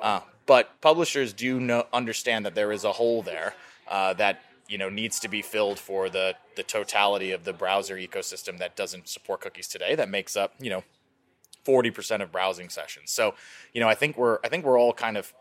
[0.02, 3.54] Uh, but publishers do know, understand that there is a hole there
[3.88, 7.96] uh, that you know needs to be filled for the the totality of the browser
[7.96, 9.96] ecosystem that doesn't support cookies today.
[9.96, 10.84] That makes up you know
[11.70, 13.12] 40% of browsing sessions.
[13.12, 13.36] So,
[13.74, 15.34] you know, I think we're I think we're all kind of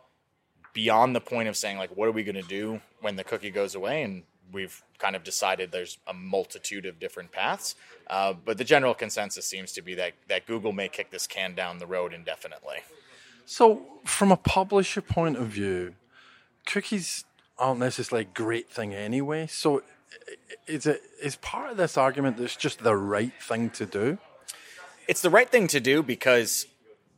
[0.74, 3.50] beyond the point of saying like, what are we going to do when the cookie
[3.50, 4.02] goes away?
[4.02, 7.74] And we've kind of decided there's a multitude of different paths.
[8.08, 11.54] Uh, but the general consensus seems to be that, that Google may kick this can
[11.54, 12.78] down the road indefinitely.
[13.44, 15.94] So, from a publisher point of view,
[16.66, 17.24] cookies
[17.58, 19.46] aren't necessarily a great thing anyway.
[19.46, 19.82] So,
[20.66, 24.18] is it is part of this argument that it's just the right thing to do?
[25.08, 26.66] It's the right thing to do because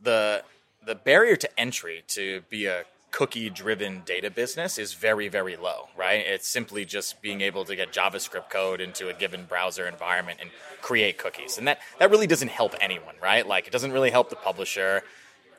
[0.01, 0.43] the
[0.83, 5.89] the barrier to entry to be a cookie driven data business is very very low
[5.97, 6.23] right?
[6.25, 10.49] It's simply just being able to get javascript code into a given browser environment and
[10.81, 11.57] create cookies.
[11.57, 13.45] And that that really doesn't help anyone right?
[13.45, 15.03] Like it doesn't really help the publisher.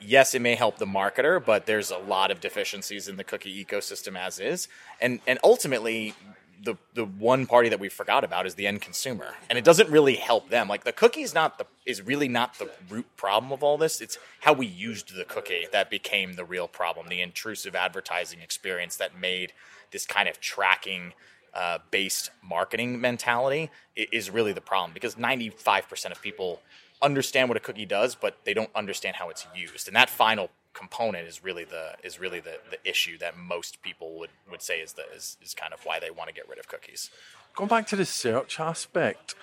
[0.01, 3.65] Yes, it may help the marketer, but there's a lot of deficiencies in the cookie
[3.65, 4.67] ecosystem as is.
[5.01, 6.15] And and ultimately
[6.63, 9.35] the the one party that we forgot about is the end consumer.
[9.49, 10.69] And it doesn't really help them.
[10.69, 14.01] Like the cookie is not the is really not the root problem of all this.
[14.01, 17.09] It's how we used the cookie that became the real problem.
[17.09, 19.53] The intrusive advertising experience that made
[19.91, 21.13] this kind of tracking
[21.55, 26.61] uh, based marketing mentality is really the problem because 95% of people
[27.03, 29.87] understand what a cookie does, but they don't understand how it's used.
[29.89, 34.19] And that final component is really the is really the, the issue that most people
[34.19, 36.59] would, would say is the is, is kind of why they want to get rid
[36.59, 37.11] of cookies.
[37.55, 39.35] Going back to the search aspect,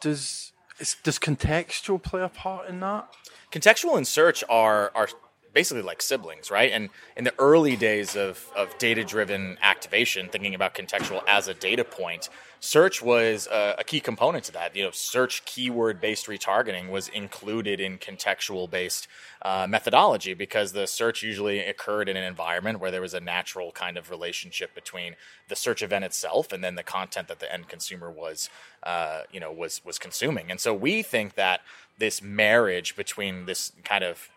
[0.00, 3.08] does is, does contextual play a part in that?
[3.50, 5.08] Contextual and search are are
[5.56, 6.70] basically like siblings, right?
[6.70, 11.54] And in the early days of, of data driven activation, thinking about contextual as a
[11.54, 12.28] data point,
[12.60, 14.76] search was a, a key component to that.
[14.76, 19.08] You know, search keyword based retargeting was included in contextual based
[19.40, 23.72] uh, methodology because the search usually occurred in an environment where there was a natural
[23.72, 25.16] kind of relationship between
[25.48, 28.50] the search event itself and then the content that the end consumer was,
[28.82, 30.50] uh, you know, was was consuming.
[30.50, 31.62] And so we think that
[31.96, 34.28] this marriage between this kind of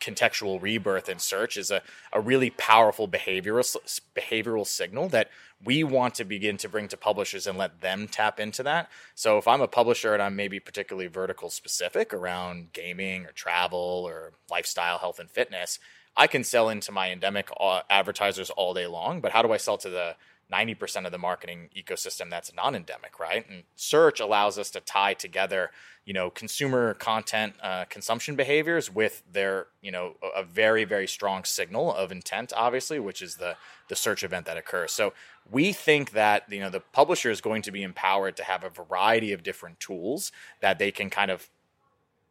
[0.00, 3.76] contextual rebirth in search is a, a really powerful behavioral
[4.16, 5.30] behavioral signal that
[5.64, 8.90] we want to begin to bring to publishers and let them tap into that.
[9.14, 14.04] So if I'm a publisher and I'm maybe particularly vertical specific around gaming or travel
[14.06, 15.78] or lifestyle, health and fitness,
[16.16, 19.56] I can sell into my endemic uh, advertisers all day long, but how do I
[19.56, 20.16] sell to the
[20.54, 23.48] 90% of the marketing ecosystem that's non-endemic, right?
[23.48, 25.70] And search allows us to tie together,
[26.04, 31.44] you know, consumer content uh, consumption behaviors with their, you know, a, very very strong
[31.44, 33.56] signal of intent, obviously, which is the
[33.88, 34.92] the search event that occurs.
[34.92, 35.12] So
[35.50, 38.70] we think that you know the publisher is going to be empowered to have a
[38.70, 41.50] variety of different tools that they can kind of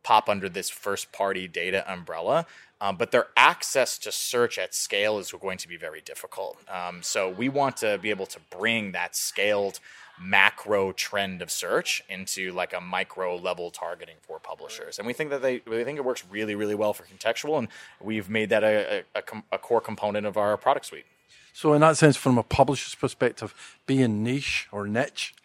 [0.03, 2.45] pop under this first party data umbrella.
[2.81, 6.57] Um, but their access to search at scale is going to be very difficult.
[6.69, 9.79] Um, so we want to be able to bring that scaled
[10.21, 14.97] macro trend of search into like a micro level targeting for publishers.
[14.97, 17.67] And we think that they we think it works really really well for contextual, and
[18.01, 21.05] we've made that a, a, a core component of our product suite.
[21.53, 23.53] So in that sense, from a publisher's perspective,
[23.85, 25.35] being niche or niche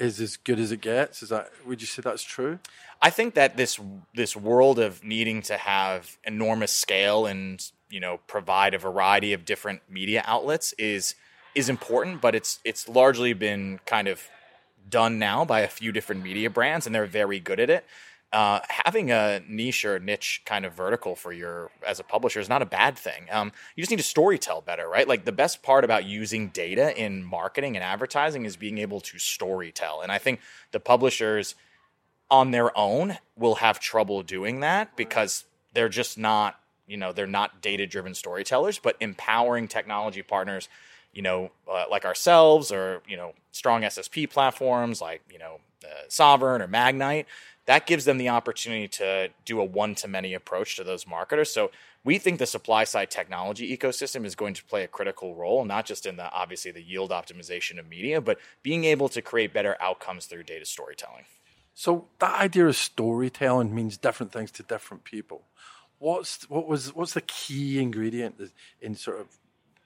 [0.00, 1.22] is as good as it gets.
[1.22, 2.58] Is that would you say that's true?
[3.02, 3.78] I think that this
[4.14, 9.44] this world of needing to have enormous scale and you know provide a variety of
[9.44, 11.14] different media outlets is
[11.54, 14.22] is important, but it's it's largely been kind of
[14.88, 17.84] done now by a few different media brands, and they're very good at it
[18.32, 22.48] uh, having a niche or niche kind of vertical for your as a publisher is
[22.48, 23.26] not a bad thing.
[23.30, 25.08] Um, you just need to story tell better, right?
[25.08, 29.18] Like the best part about using data in marketing and advertising is being able to
[29.18, 30.00] story tell.
[30.00, 30.40] And I think
[30.70, 31.56] the publishers
[32.30, 37.26] on their own will have trouble doing that because they're just not, you know, they're
[37.26, 40.68] not data driven storytellers, but empowering technology partners
[41.12, 46.06] you know, uh, like ourselves or, you know, strong SSP platforms like, you know, uh,
[46.08, 47.26] Sovrn or Magnite
[47.70, 51.52] that gives them the opportunity to do a one to many approach to those marketers.
[51.52, 51.70] So
[52.02, 55.86] we think the supply side technology ecosystem is going to play a critical role, not
[55.86, 59.76] just in the obviously the yield optimization of media, but being able to create better
[59.80, 61.26] outcomes through data storytelling.
[61.72, 65.42] So that idea of storytelling means different things to different people.
[66.00, 69.28] What's what was what's the key ingredient in sort of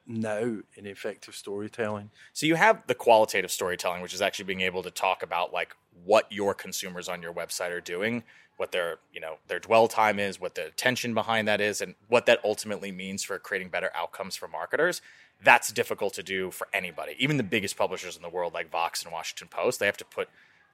[0.06, 2.10] now in effective storytelling?
[2.32, 5.74] So you have the qualitative storytelling, which is actually being able to talk about like
[6.04, 8.24] what your consumers on your website are doing,
[8.56, 11.94] what their you know their dwell time is, what the attention behind that is, and
[12.08, 15.00] what that ultimately means for creating better outcomes for marketers.
[15.42, 19.02] That's difficult to do for anybody, even the biggest publishers in the world, like Vox
[19.02, 19.80] and Washington Post.
[19.80, 20.28] They have to put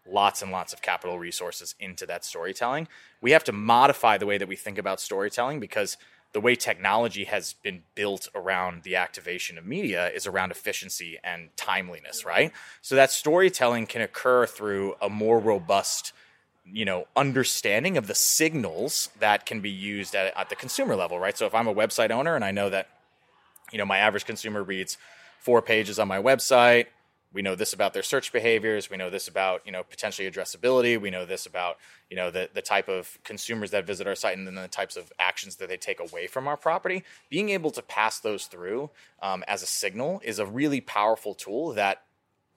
[0.07, 2.89] lots and lots of capital resources into that storytelling.
[3.21, 5.97] We have to modify the way that we think about storytelling because
[6.33, 11.49] the way technology has been built around the activation of media is around efficiency and
[11.57, 12.27] timeliness, mm.
[12.27, 12.53] right?
[12.83, 16.13] So that storytelling can occur through a more robust
[16.73, 21.19] you know understanding of the signals that can be used at, at the consumer level
[21.19, 22.87] right so if i'm a website owner and i know that
[23.73, 24.97] you know, my average consumer reads
[25.39, 26.87] four pages on my website.
[27.33, 28.91] We know this about their search behaviors.
[28.91, 31.01] We know this about, you know, potentially addressability.
[31.01, 34.37] We know this about, you know, the, the type of consumers that visit our site
[34.37, 37.05] and then the types of actions that they take away from our property.
[37.29, 38.91] Being able to pass those through
[39.23, 42.03] um, as a signal is a really powerful tool that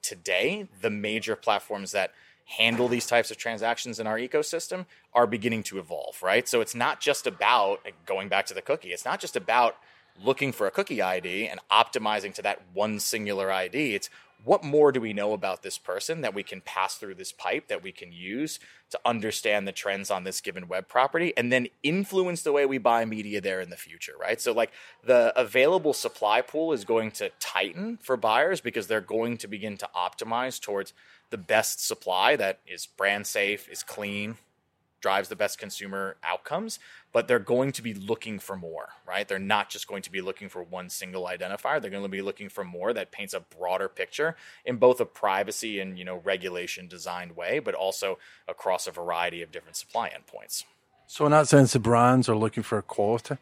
[0.02, 2.12] today the major platforms that
[2.46, 6.46] handle these types of transactions in our ecosystem are beginning to evolve, right?
[6.46, 8.92] So it's not just about going back to the cookie.
[8.92, 9.76] It's not just about
[10.22, 13.94] looking for a cookie ID and optimizing to that one singular ID.
[13.94, 14.10] It's
[14.44, 17.68] what more do we know about this person that we can pass through this pipe
[17.68, 18.58] that we can use
[18.90, 22.78] to understand the trends on this given web property and then influence the way we
[22.78, 24.40] buy media there in the future, right?
[24.40, 24.70] So, like
[25.02, 29.76] the available supply pool is going to tighten for buyers because they're going to begin
[29.78, 30.92] to optimize towards
[31.30, 34.36] the best supply that is brand safe, is clean,
[35.04, 36.78] drives the best consumer outcomes,
[37.12, 39.28] but they're going to be looking for more, right?
[39.28, 41.78] They're not just going to be looking for one single identifier.
[41.78, 45.04] They're going to be looking for more that paints a broader picture in both a
[45.04, 50.08] privacy and, you know, regulation designed way, but also across a variety of different supply
[50.08, 50.64] endpoints.
[51.06, 53.36] So in that sense, the brands are looking for a quality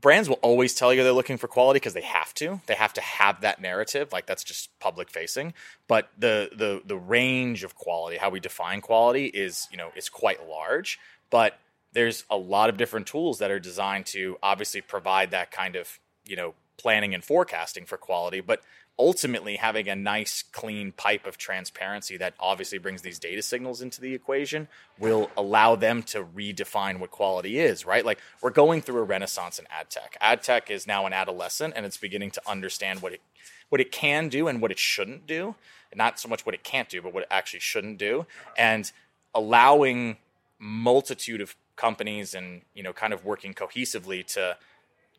[0.00, 2.60] brands will always tell you they're looking for quality because they have to.
[2.66, 4.12] They have to have that narrative.
[4.12, 5.54] Like that's just public facing.
[5.86, 10.08] But the the the range of quality, how we define quality, is you know is
[10.08, 10.98] quite large.
[11.30, 11.58] But
[11.92, 15.98] there's a lot of different tools that are designed to obviously provide that kind of
[16.26, 18.40] you know planning and forecasting for quality.
[18.40, 18.62] But
[18.98, 24.00] ultimately having a nice clean pipe of transparency that obviously brings these data signals into
[24.00, 24.66] the equation
[24.98, 28.04] will allow them to redefine what quality is right?
[28.04, 30.16] Like we're going through a renaissance in ad tech.
[30.20, 33.20] Ad tech is now an adolescent and it's beginning to understand what it
[33.68, 35.54] what it can do and what it shouldn't do.
[35.94, 38.26] Not so much what it can't do but what it actually shouldn't do.
[38.56, 38.90] And
[39.34, 40.16] allowing
[40.58, 44.56] multitude of companies and you know kind of working cohesively to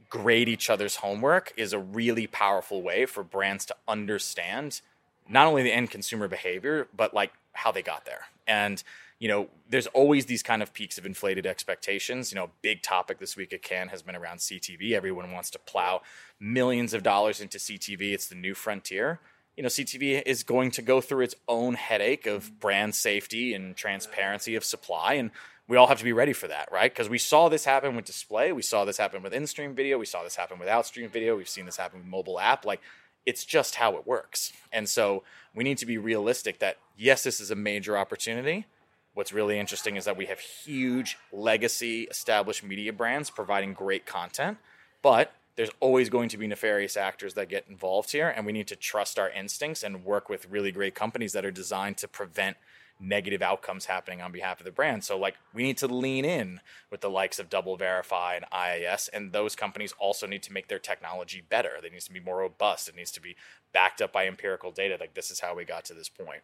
[0.09, 4.81] grade each other's homework is a really powerful way for brands to understand
[5.27, 8.21] not only the end consumer behavior but like how they got there.
[8.47, 8.83] And
[9.19, 12.31] you know there's always these kind of peaks of inflated expectations.
[12.31, 15.59] You know big topic this week at cannes has been around ctv everyone wants to
[15.59, 16.01] plow
[16.39, 19.19] millions of dollars into ctv it's the new frontier.
[19.55, 23.75] You know ctv is going to go through its own headache of brand safety and
[23.75, 25.13] transparency of supply.
[25.13, 25.29] And
[25.69, 26.91] we all have to be ready for that, right?
[26.91, 30.05] Because we saw this happen with display, we saw this happen with in-stream video, we
[30.05, 32.65] saw this happen with out-stream video, we've seen this happen with mobile app.
[32.65, 32.81] Like
[33.25, 34.51] it's just how it works.
[34.73, 38.65] And so we need to be realistic that yes, this is a major opportunity.
[39.13, 44.57] What's really interesting is that we have huge legacy established media brands providing great content,
[45.03, 48.67] but there's always going to be nefarious actors that get involved here, and we need
[48.67, 52.55] to trust our instincts and work with really great companies that are designed to prevent
[52.99, 55.03] negative outcomes happening on behalf of the brand.
[55.03, 56.59] So like we need to lean in
[56.91, 60.67] with the likes of Double Verify and IAS and those companies also need to make
[60.67, 61.71] their technology better.
[61.83, 62.89] It needs to be more robust.
[62.89, 63.35] It needs to be
[63.71, 64.97] backed up by empirical data.
[64.99, 66.41] Like this is how we got to this point.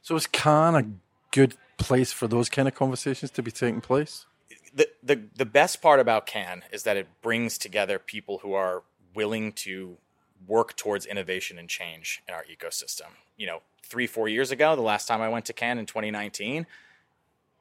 [0.00, 0.86] So is Cannes a
[1.30, 4.26] good place for those kind of conversations to be taking place?
[4.74, 8.82] The, the the best part about Cannes is that it brings together people who are
[9.14, 9.98] willing to
[10.46, 13.08] work towards innovation and change in our ecosystem.
[13.36, 16.66] You know, three, four years ago, the last time I went to Cannes in 2019,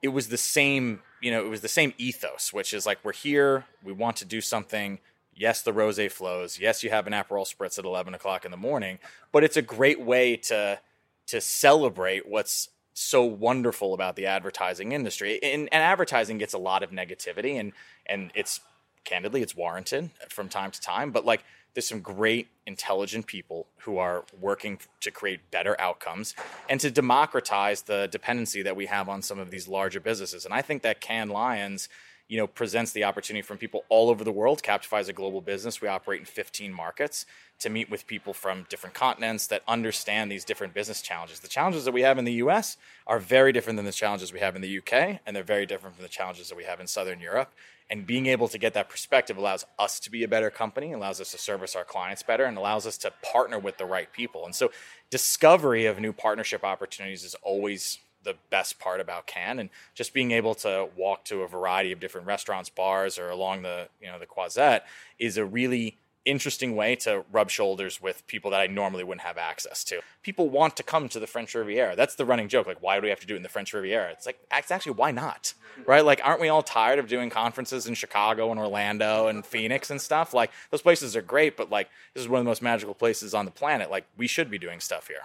[0.01, 3.11] it was the same, you know, it was the same ethos, which is like, we're
[3.11, 4.99] here, we want to do something.
[5.35, 6.57] Yes, the rose flows.
[6.57, 8.97] Yes, you have an Aperol spritz at 11 o'clock in the morning,
[9.33, 10.79] but it's a great way to,
[11.27, 15.37] to celebrate what's so wonderful about the advertising industry.
[15.43, 17.73] And, and advertising gets a lot of negativity and,
[18.05, 18.61] and it's
[19.03, 23.97] candidly, it's warranted from time to time, but like, there's some great intelligent people who
[23.97, 26.35] are working to create better outcomes
[26.69, 30.45] and to democratize the dependency that we have on some of these larger businesses.
[30.45, 31.89] And i think that Cannes Lions
[32.31, 34.63] you know presents the opportunity from people all over the world.
[34.63, 35.81] Captify is a global business.
[35.81, 37.25] We operate in 15 markets
[37.59, 41.41] to meet with people from different continents that understand these different business challenges.
[41.41, 44.39] The challenges that we have in the us are very different than the challenges we
[44.39, 46.87] have in the uk and they're very different from the challenges that we have in
[46.87, 47.53] southern europe.
[47.89, 51.19] And being able to get that perspective allows us to be a better company, allows
[51.19, 54.45] us to service our clients better, and allows us to partner with the right people.
[54.45, 54.71] And so,
[55.09, 60.31] discovery of new partnership opportunities is always the best part about Cannes, and just being
[60.31, 64.19] able to walk to a variety of different restaurants, bars, or along the you know
[64.19, 64.85] the Croisette
[65.19, 69.37] is a really interesting way to rub shoulders with people that I normally wouldn't have
[69.37, 70.01] access to.
[70.21, 71.95] People want to come to the French Riviera.
[71.95, 72.67] That's the running joke.
[72.67, 74.11] Like, why do we have to do it in the French Riviera?
[74.11, 75.53] It's like, it's actually, why not?
[75.79, 75.89] Mm-hmm.
[75.89, 76.05] Right?
[76.05, 79.99] Like, aren't we all tired of doing conferences in Chicago and Orlando and Phoenix and
[79.99, 80.33] stuff?
[80.33, 83.33] Like, those places are great, but like, this is one of the most magical places
[83.33, 83.89] on the planet.
[83.89, 85.23] Like, we should be doing stuff here.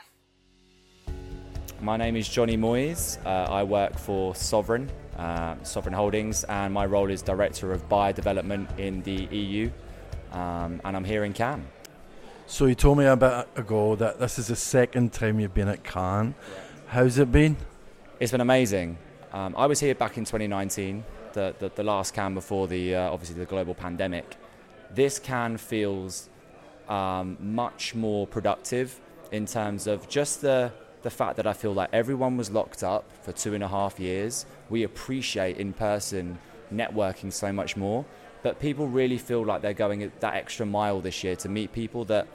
[1.80, 3.18] My name is Johnny Moyes.
[3.24, 8.12] Uh, I work for Sovrn, uh, Sovrn Holdings, and my role is Director of Buyer
[8.12, 9.70] Development in the EU
[10.32, 11.66] um, and I'm here in Cannes.
[12.46, 15.68] So you told me a bit ago that this is the second time you've been
[15.68, 16.34] at Cannes.
[16.86, 17.56] How's it been?
[18.20, 18.98] It's been amazing.
[19.32, 23.10] Um, I was here back in 2019, the, the, the last Cannes before the uh,
[23.10, 24.36] obviously the global pandemic.
[24.94, 26.28] This Cannes feels
[26.88, 29.00] um, much more productive
[29.32, 30.72] in terms of just the
[31.06, 34.00] the fact that I feel like everyone was locked up for two and a half
[34.00, 34.44] years.
[34.68, 36.36] We appreciate in person
[36.74, 38.04] networking so much more,
[38.42, 42.04] but people really feel like they're going that extra mile this year to meet people
[42.06, 42.26] that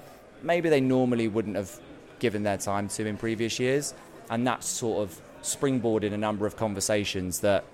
[0.41, 1.81] maybe they normally wouldn't have
[2.19, 3.93] given their time to in previous years,
[4.29, 7.65] and that's sort of springboarded a number of conversations that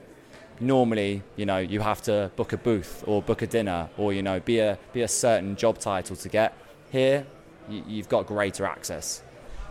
[0.60, 4.24] normally you know you have to book a booth or book a dinner or you
[4.24, 6.56] know be a be a certain job title to get.
[6.90, 7.28] Here
[7.70, 9.22] you've got greater access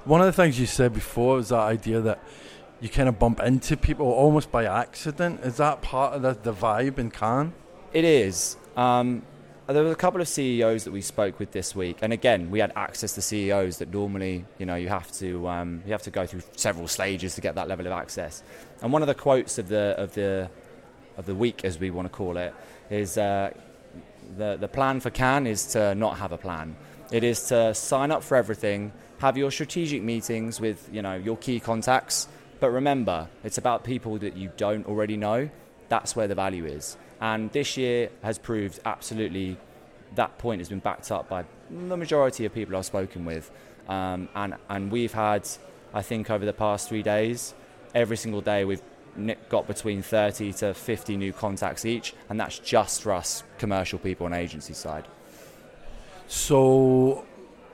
[0.07, 2.21] one of the things you said before was that idea that
[2.81, 5.41] you kind of bump into people almost by accident.
[5.41, 7.53] Is that part of the, the vibe in Cannes?
[7.93, 8.57] It is.
[8.77, 9.23] Um,
[9.67, 12.61] there were a couple of CEOs that we spoke with this week, and again, we
[12.61, 16.11] had access to CEOs that normally, you know, you have to um, you have to
[16.11, 18.45] go through several stages to get that level of access.
[18.81, 20.49] And one of the quotes of the of the
[21.17, 22.55] of the week, as we want to call it,
[22.91, 23.51] is uh,
[24.37, 26.77] the the plan for Cannes is to not have a plan.
[27.11, 31.37] It is to sign up for everything, have your strategic meetings with you know your
[31.37, 32.29] key contacts.
[32.61, 35.51] But remember it's about people that you don't already know.
[35.89, 36.97] That's where the value is.
[37.21, 39.57] And this year has proved absolutely
[40.15, 43.51] that point has been backed up by the majority of people I've spoken with.
[43.89, 45.49] Um, and and we've had
[45.95, 47.55] I think over the past three days
[47.95, 48.83] every single day we've
[49.49, 52.15] got between 30 to 50 new contacts each.
[52.29, 55.07] And that's just for us commercial people on agency side.
[56.29, 57.25] So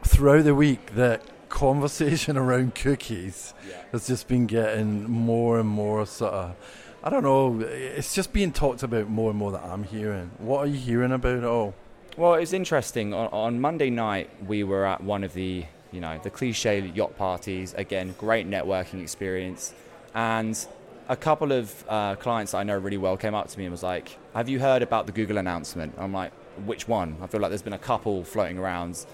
[0.05, 3.77] throughout the week the conversation around cookies yeah.
[3.93, 6.57] has just been getting more and more sort of
[7.05, 10.31] I don't know it's just being talked about more and more that I'm hearing.
[10.39, 11.75] What are you hearing about it all?
[12.17, 13.13] Well it's interesting.
[13.13, 17.17] On, on Monday night we were at one of the you know the cliche yacht
[17.17, 17.75] parties.
[17.75, 19.75] Again great networking experience.
[20.15, 20.65] And
[21.09, 23.83] a couple of uh, clients I know really well came up to me and was
[23.83, 25.95] like have you heard about the Google announcement?
[25.99, 26.33] I'm like
[26.65, 27.17] which one?
[27.21, 29.05] I feel like there's been a couple floating around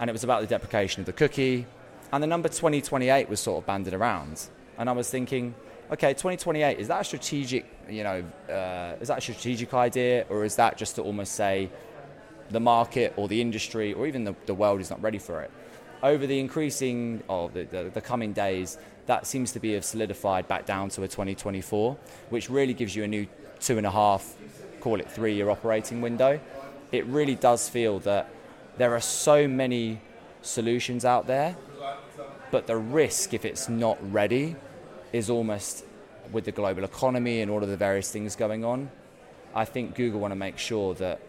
[0.00, 1.66] and it was about the deprecation of the cookie,
[2.10, 4.48] and the number 2028 was sort of banded around.
[4.78, 5.54] And I was thinking,
[5.92, 10.44] okay, 2028 is that a strategic, you know, uh, is that a strategic idea, or
[10.44, 11.70] is that just to almost say
[12.48, 15.50] the market or the industry or even the, the world is not ready for it?
[16.02, 20.48] Over the increasing of the, the, the coming days, that seems to be have solidified
[20.48, 21.94] back down to a 2024,
[22.30, 23.26] which really gives you a new
[23.60, 24.34] two and a half,
[24.80, 26.40] call it three year operating window.
[26.90, 28.30] It really does feel that
[28.80, 30.00] there are so many
[30.40, 31.54] solutions out there,
[32.50, 34.56] but the risk, if it's not ready,
[35.12, 35.84] is almost
[36.32, 38.90] with the global economy and all of the various things going on.
[39.54, 41.20] I think Google want to make sure that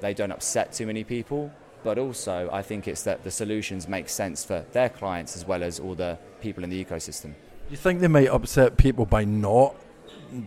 [0.00, 1.50] they don't upset too many people,
[1.82, 5.64] but also I think it's that the solutions make sense for their clients as well
[5.64, 7.32] as all the people in the ecosystem.
[7.68, 9.74] You think they might upset people by not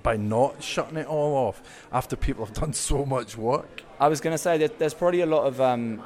[0.01, 3.84] by not shutting it all off after people have done so much work?
[3.99, 6.01] I was going to say that there's probably a lot of um,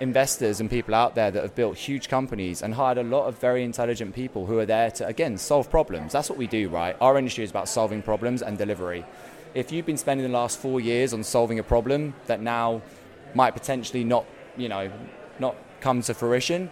[0.00, 3.38] investors and people out there that have built huge companies and hired a lot of
[3.38, 6.12] very intelligent people who are there to, again, solve problems.
[6.12, 6.96] That's what we do, right?
[7.00, 9.04] Our industry is about solving problems and delivery.
[9.54, 12.82] If you've been spending the last four years on solving a problem that now
[13.34, 14.26] might potentially not,
[14.56, 14.90] you know,
[15.38, 16.70] not come to fruition,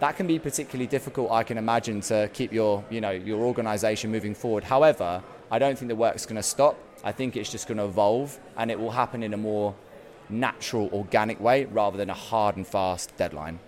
[0.00, 4.10] that can be particularly difficult, I can imagine, to keep your, you know, your organization
[4.10, 4.64] moving forward.
[4.64, 6.78] However, I don't think the work's going to stop.
[7.04, 9.74] I think it's just going to evolve and it will happen in a more
[10.32, 13.58] natural, organic way rather than a hard and fast deadline.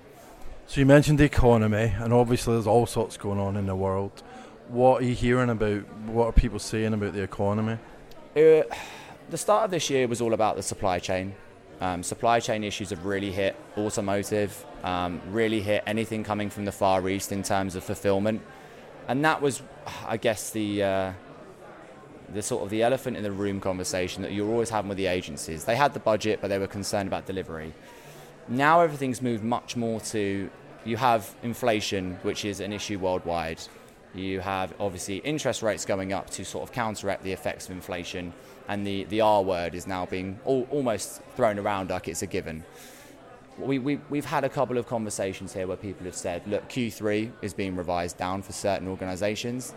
[0.66, 4.22] So you mentioned the economy, and obviously there's all sorts going on in the world.
[4.68, 5.86] What are you hearing about?
[6.06, 7.78] What are people saying about the economy?
[8.34, 8.62] Uh,
[9.30, 11.34] the start of this year was all about the supply chain.
[11.80, 16.72] Um, supply chain issues have really hit automotive, um, really hit anything coming from the
[16.72, 18.40] Far East in terms of fulfillment,
[19.06, 19.60] and that was,
[20.06, 21.12] I guess, the uh,
[22.32, 25.06] the sort of the elephant in the room conversation that you're always having with the
[25.06, 25.64] agencies.
[25.64, 27.72] They had the budget, but they were concerned about delivery.
[28.48, 30.50] Now everything's moved much more to
[30.84, 33.60] you have inflation, which is an issue worldwide.
[34.14, 38.32] You have obviously interest rates going up to sort of counteract the effects of inflation,
[38.68, 42.26] and the, the R word is now being all, almost thrown around like it's a
[42.26, 42.64] given.
[43.58, 47.32] We, we, we've had a couple of conversations here where people have said, look, Q3
[47.40, 49.74] is being revised down for certain organizations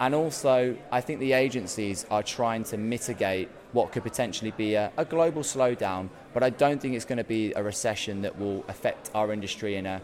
[0.00, 4.92] and also, I think the agencies are trying to mitigate what could potentially be a,
[4.96, 8.64] a global slowdown, but I don't think it's going to be a recession that will
[8.68, 10.00] affect our industry in a,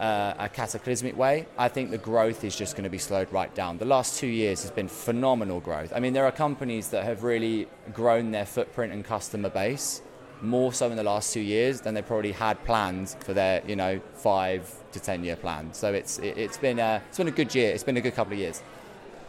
[0.00, 1.46] uh, a cataclysmic way.
[1.56, 3.78] I think the growth is just going to be slowed right down.
[3.78, 5.92] The last two years has been phenomenal growth.
[5.94, 10.02] I mean, there are companies that have really grown their footprint and customer base
[10.42, 13.76] more so in the last two years than they probably had planned for their, you
[13.76, 15.72] know, five to ten year plan.
[15.72, 17.72] So it's it, has been a, it's been a good year.
[17.72, 18.62] It's been a good couple of years.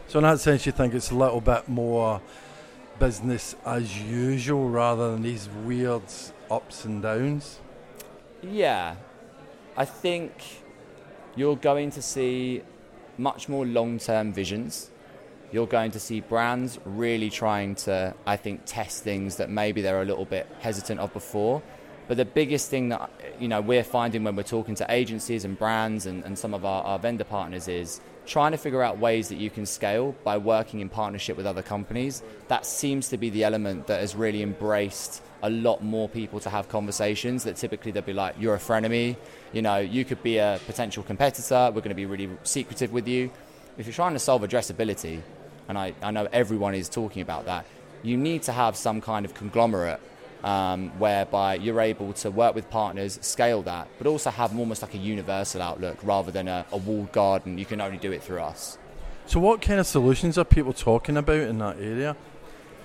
[0.08, 2.22] So in that sense, you think it's a little bit more
[2.97, 6.01] business as usual rather than these weird
[6.49, 7.60] ups and downs.
[8.41, 8.95] Yeah,
[9.76, 10.32] I think
[11.36, 12.62] you're going to see
[13.18, 14.91] much more long term visions.
[15.51, 20.01] You're going to see brands really trying to, I think, test things that maybe they're
[20.01, 21.62] a little bit hesitant of before.
[22.08, 25.60] But the biggest thing that you know we're finding when we're talking to agencies and
[25.60, 29.30] brands and, and some of our, our vendor partners is trying to figure out ways
[29.30, 32.21] that you can scale by working in partnership with other companies.
[32.49, 36.49] That seems to be the element that has really embraced a lot more people to
[36.49, 39.15] have conversations that typically they'll be like, you're a frenemy,
[39.53, 43.07] you know, you could be a potential competitor, we're going to be really secretive with
[43.07, 43.32] you.
[43.78, 45.21] If you're trying to solve addressability,
[45.69, 47.65] and I, I know everyone is talking about that,
[48.03, 49.99] you need to have some kind of conglomerate
[50.44, 54.94] um, whereby you're able to work with partners, scale that, but also have almost like
[54.94, 57.58] a universal outlook rather than a, a walled garden.
[57.58, 58.78] You can only do it through us.
[59.26, 62.16] So, what kind of solutions are people talking about in that area?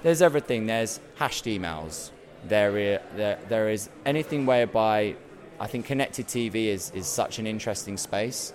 [0.02, 0.66] There's everything.
[0.66, 2.10] There's hashed emails.
[2.44, 5.14] There, there, there is anything whereby
[5.60, 8.52] I think connected TV is, is such an interesting space.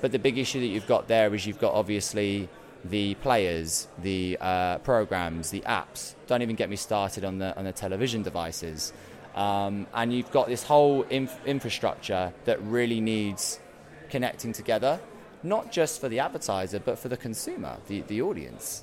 [0.00, 2.48] But the big issue that you've got there is you've got obviously
[2.90, 6.14] the players, the uh, programs, the apps.
[6.26, 8.92] Don't even get me started on the on the television devices.
[9.36, 13.60] Um, and you've got this whole inf- infrastructure that really needs
[14.08, 14.98] connecting together,
[15.42, 18.82] not just for the advertiser, but for the consumer, the, the audience.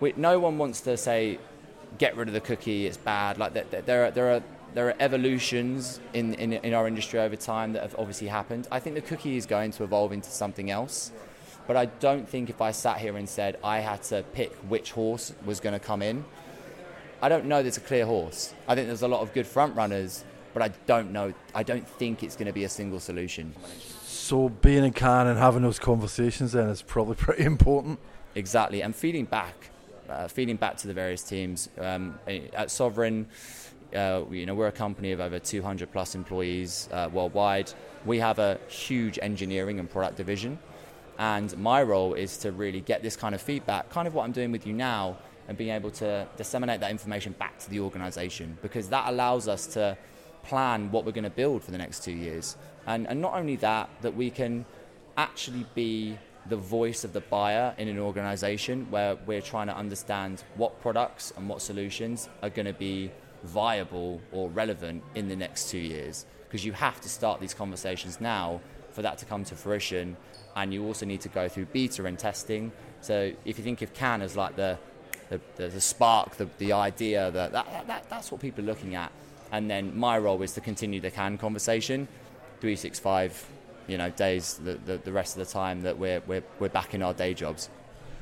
[0.00, 1.38] We, no one wants to say,
[1.96, 3.38] get rid of the cookie, it's bad.
[3.38, 4.42] Like there, there, are, there, are,
[4.74, 8.68] there are evolutions in, in, in our industry over time that have obviously happened.
[8.70, 11.12] I think the cookie is going to evolve into something else.
[11.68, 14.90] But I don't think if I sat here and said I had to pick which
[14.90, 16.24] horse was going to come in,
[17.20, 18.54] I don't know there's a clear horse.
[18.66, 21.34] I think there's a lot of good front runners, but I don't know.
[21.54, 23.54] I don't think it's going to be a single solution.
[24.04, 27.98] So being in Cannes and having those conversations then is probably pretty important.
[28.34, 29.70] Exactly, and feeding back,
[30.08, 33.26] uh, feeding back to the various teams um, at Sovrn.
[33.94, 37.72] Uh, you know, we're a company of over 200 plus employees uh, worldwide.
[38.06, 40.58] We have a huge engineering and product division.
[41.18, 44.32] And my role is to really get this kind of feedback, kind of what I'm
[44.32, 48.56] doing with you now, and being able to disseminate that information back to the organization
[48.62, 49.96] because that allows us to
[50.44, 52.56] plan what we're going to build for the next two years.
[52.86, 54.64] And, and not only that, that we can
[55.16, 60.44] actually be the voice of the buyer in an organization where we're trying to understand
[60.54, 63.10] what products and what solutions are going to be
[63.44, 66.26] viable or relevant in the next two years.
[66.46, 68.60] Because you have to start these conversations now
[68.92, 70.16] for that to come to fruition
[70.58, 72.72] and you also need to go through beta and testing.
[73.00, 74.78] So if you think of Cannes as like the
[75.28, 79.12] the, the, spark, the, the idea, that, that, that, that's what people are looking at.
[79.52, 82.08] And then my role is to continue the Cannes conversation,
[82.60, 83.46] 365,
[83.88, 86.94] you know, days, the, the, the rest of the time that we're, we're, we're back
[86.94, 87.68] in our day jobs.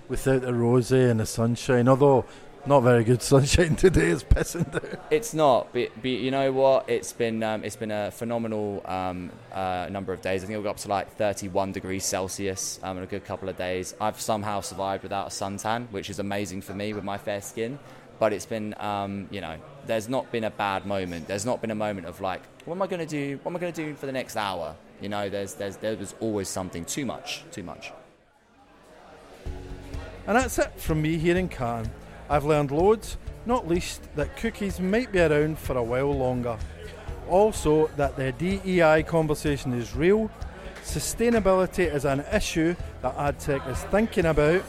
[0.09, 2.25] Without the rose and the sunshine, although
[2.67, 4.09] not very good sunshine today.
[4.09, 5.01] It's pissing down.
[5.11, 6.89] It's not, but, but you know what?
[6.89, 10.43] It's been um, it's been a phenomenal um, uh, number of days.
[10.43, 13.49] I think it got up to like 31 degrees Celsius um, in a good couple
[13.49, 13.95] of days.
[14.01, 17.79] I've somehow survived without a suntan, which is amazing for me with my fair skin.
[18.19, 21.29] But it's been, um, you know, there's not been a bad moment.
[21.29, 23.39] There's not been a moment of like, what am I going to do?
[23.43, 24.75] What am I going to do for the next hour?
[25.03, 26.87] You know, there's, there's, there was always something.
[26.87, 27.93] Too much, too much.
[30.27, 31.91] And that's it from me here in Cannes.
[32.29, 36.59] I've learned loads, not least that cookies might be around for a while longer.
[37.29, 40.31] Also, that the DEI conversation is real,
[40.83, 44.63] sustainability is an issue that AdTech is thinking about,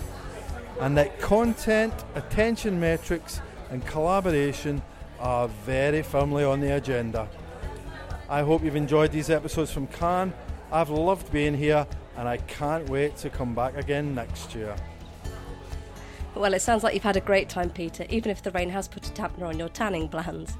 [0.79, 4.81] and that content, attention metrics, and collaboration
[5.19, 7.27] are very firmly on the agenda.
[8.29, 10.33] I hope you've enjoyed these episodes from Cannes.
[10.71, 11.87] I've loved being here,
[12.17, 14.75] and I can't wait to come back again next year.
[16.39, 18.87] Well, it sounds like you've had a great time, Peter, even if the rain has
[18.87, 20.55] put a dampener on your tanning plans.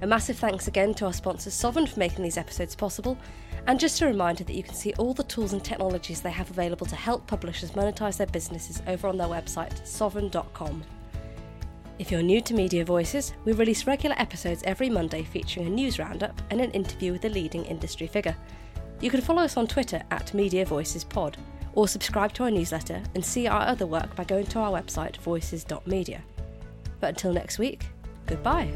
[0.00, 3.18] A massive thanks again to our sponsor Sovrn for making these episodes possible,
[3.66, 6.50] and just a reminder that you can see all the tools and technologies they have
[6.50, 10.82] available to help publishers monetize their businesses over on their website, sovrn.com.
[11.98, 15.98] If you're new to Media Voices, we release regular episodes every Monday featuring a news
[15.98, 18.36] roundup and an interview with a leading industry figure.
[19.00, 21.36] You can follow us on Twitter at Media Voices Pod
[21.74, 25.16] or subscribe to our newsletter and see our other work by going to our website
[25.18, 26.22] voices.media.
[27.00, 27.86] But until next week,
[28.26, 28.72] goodbye.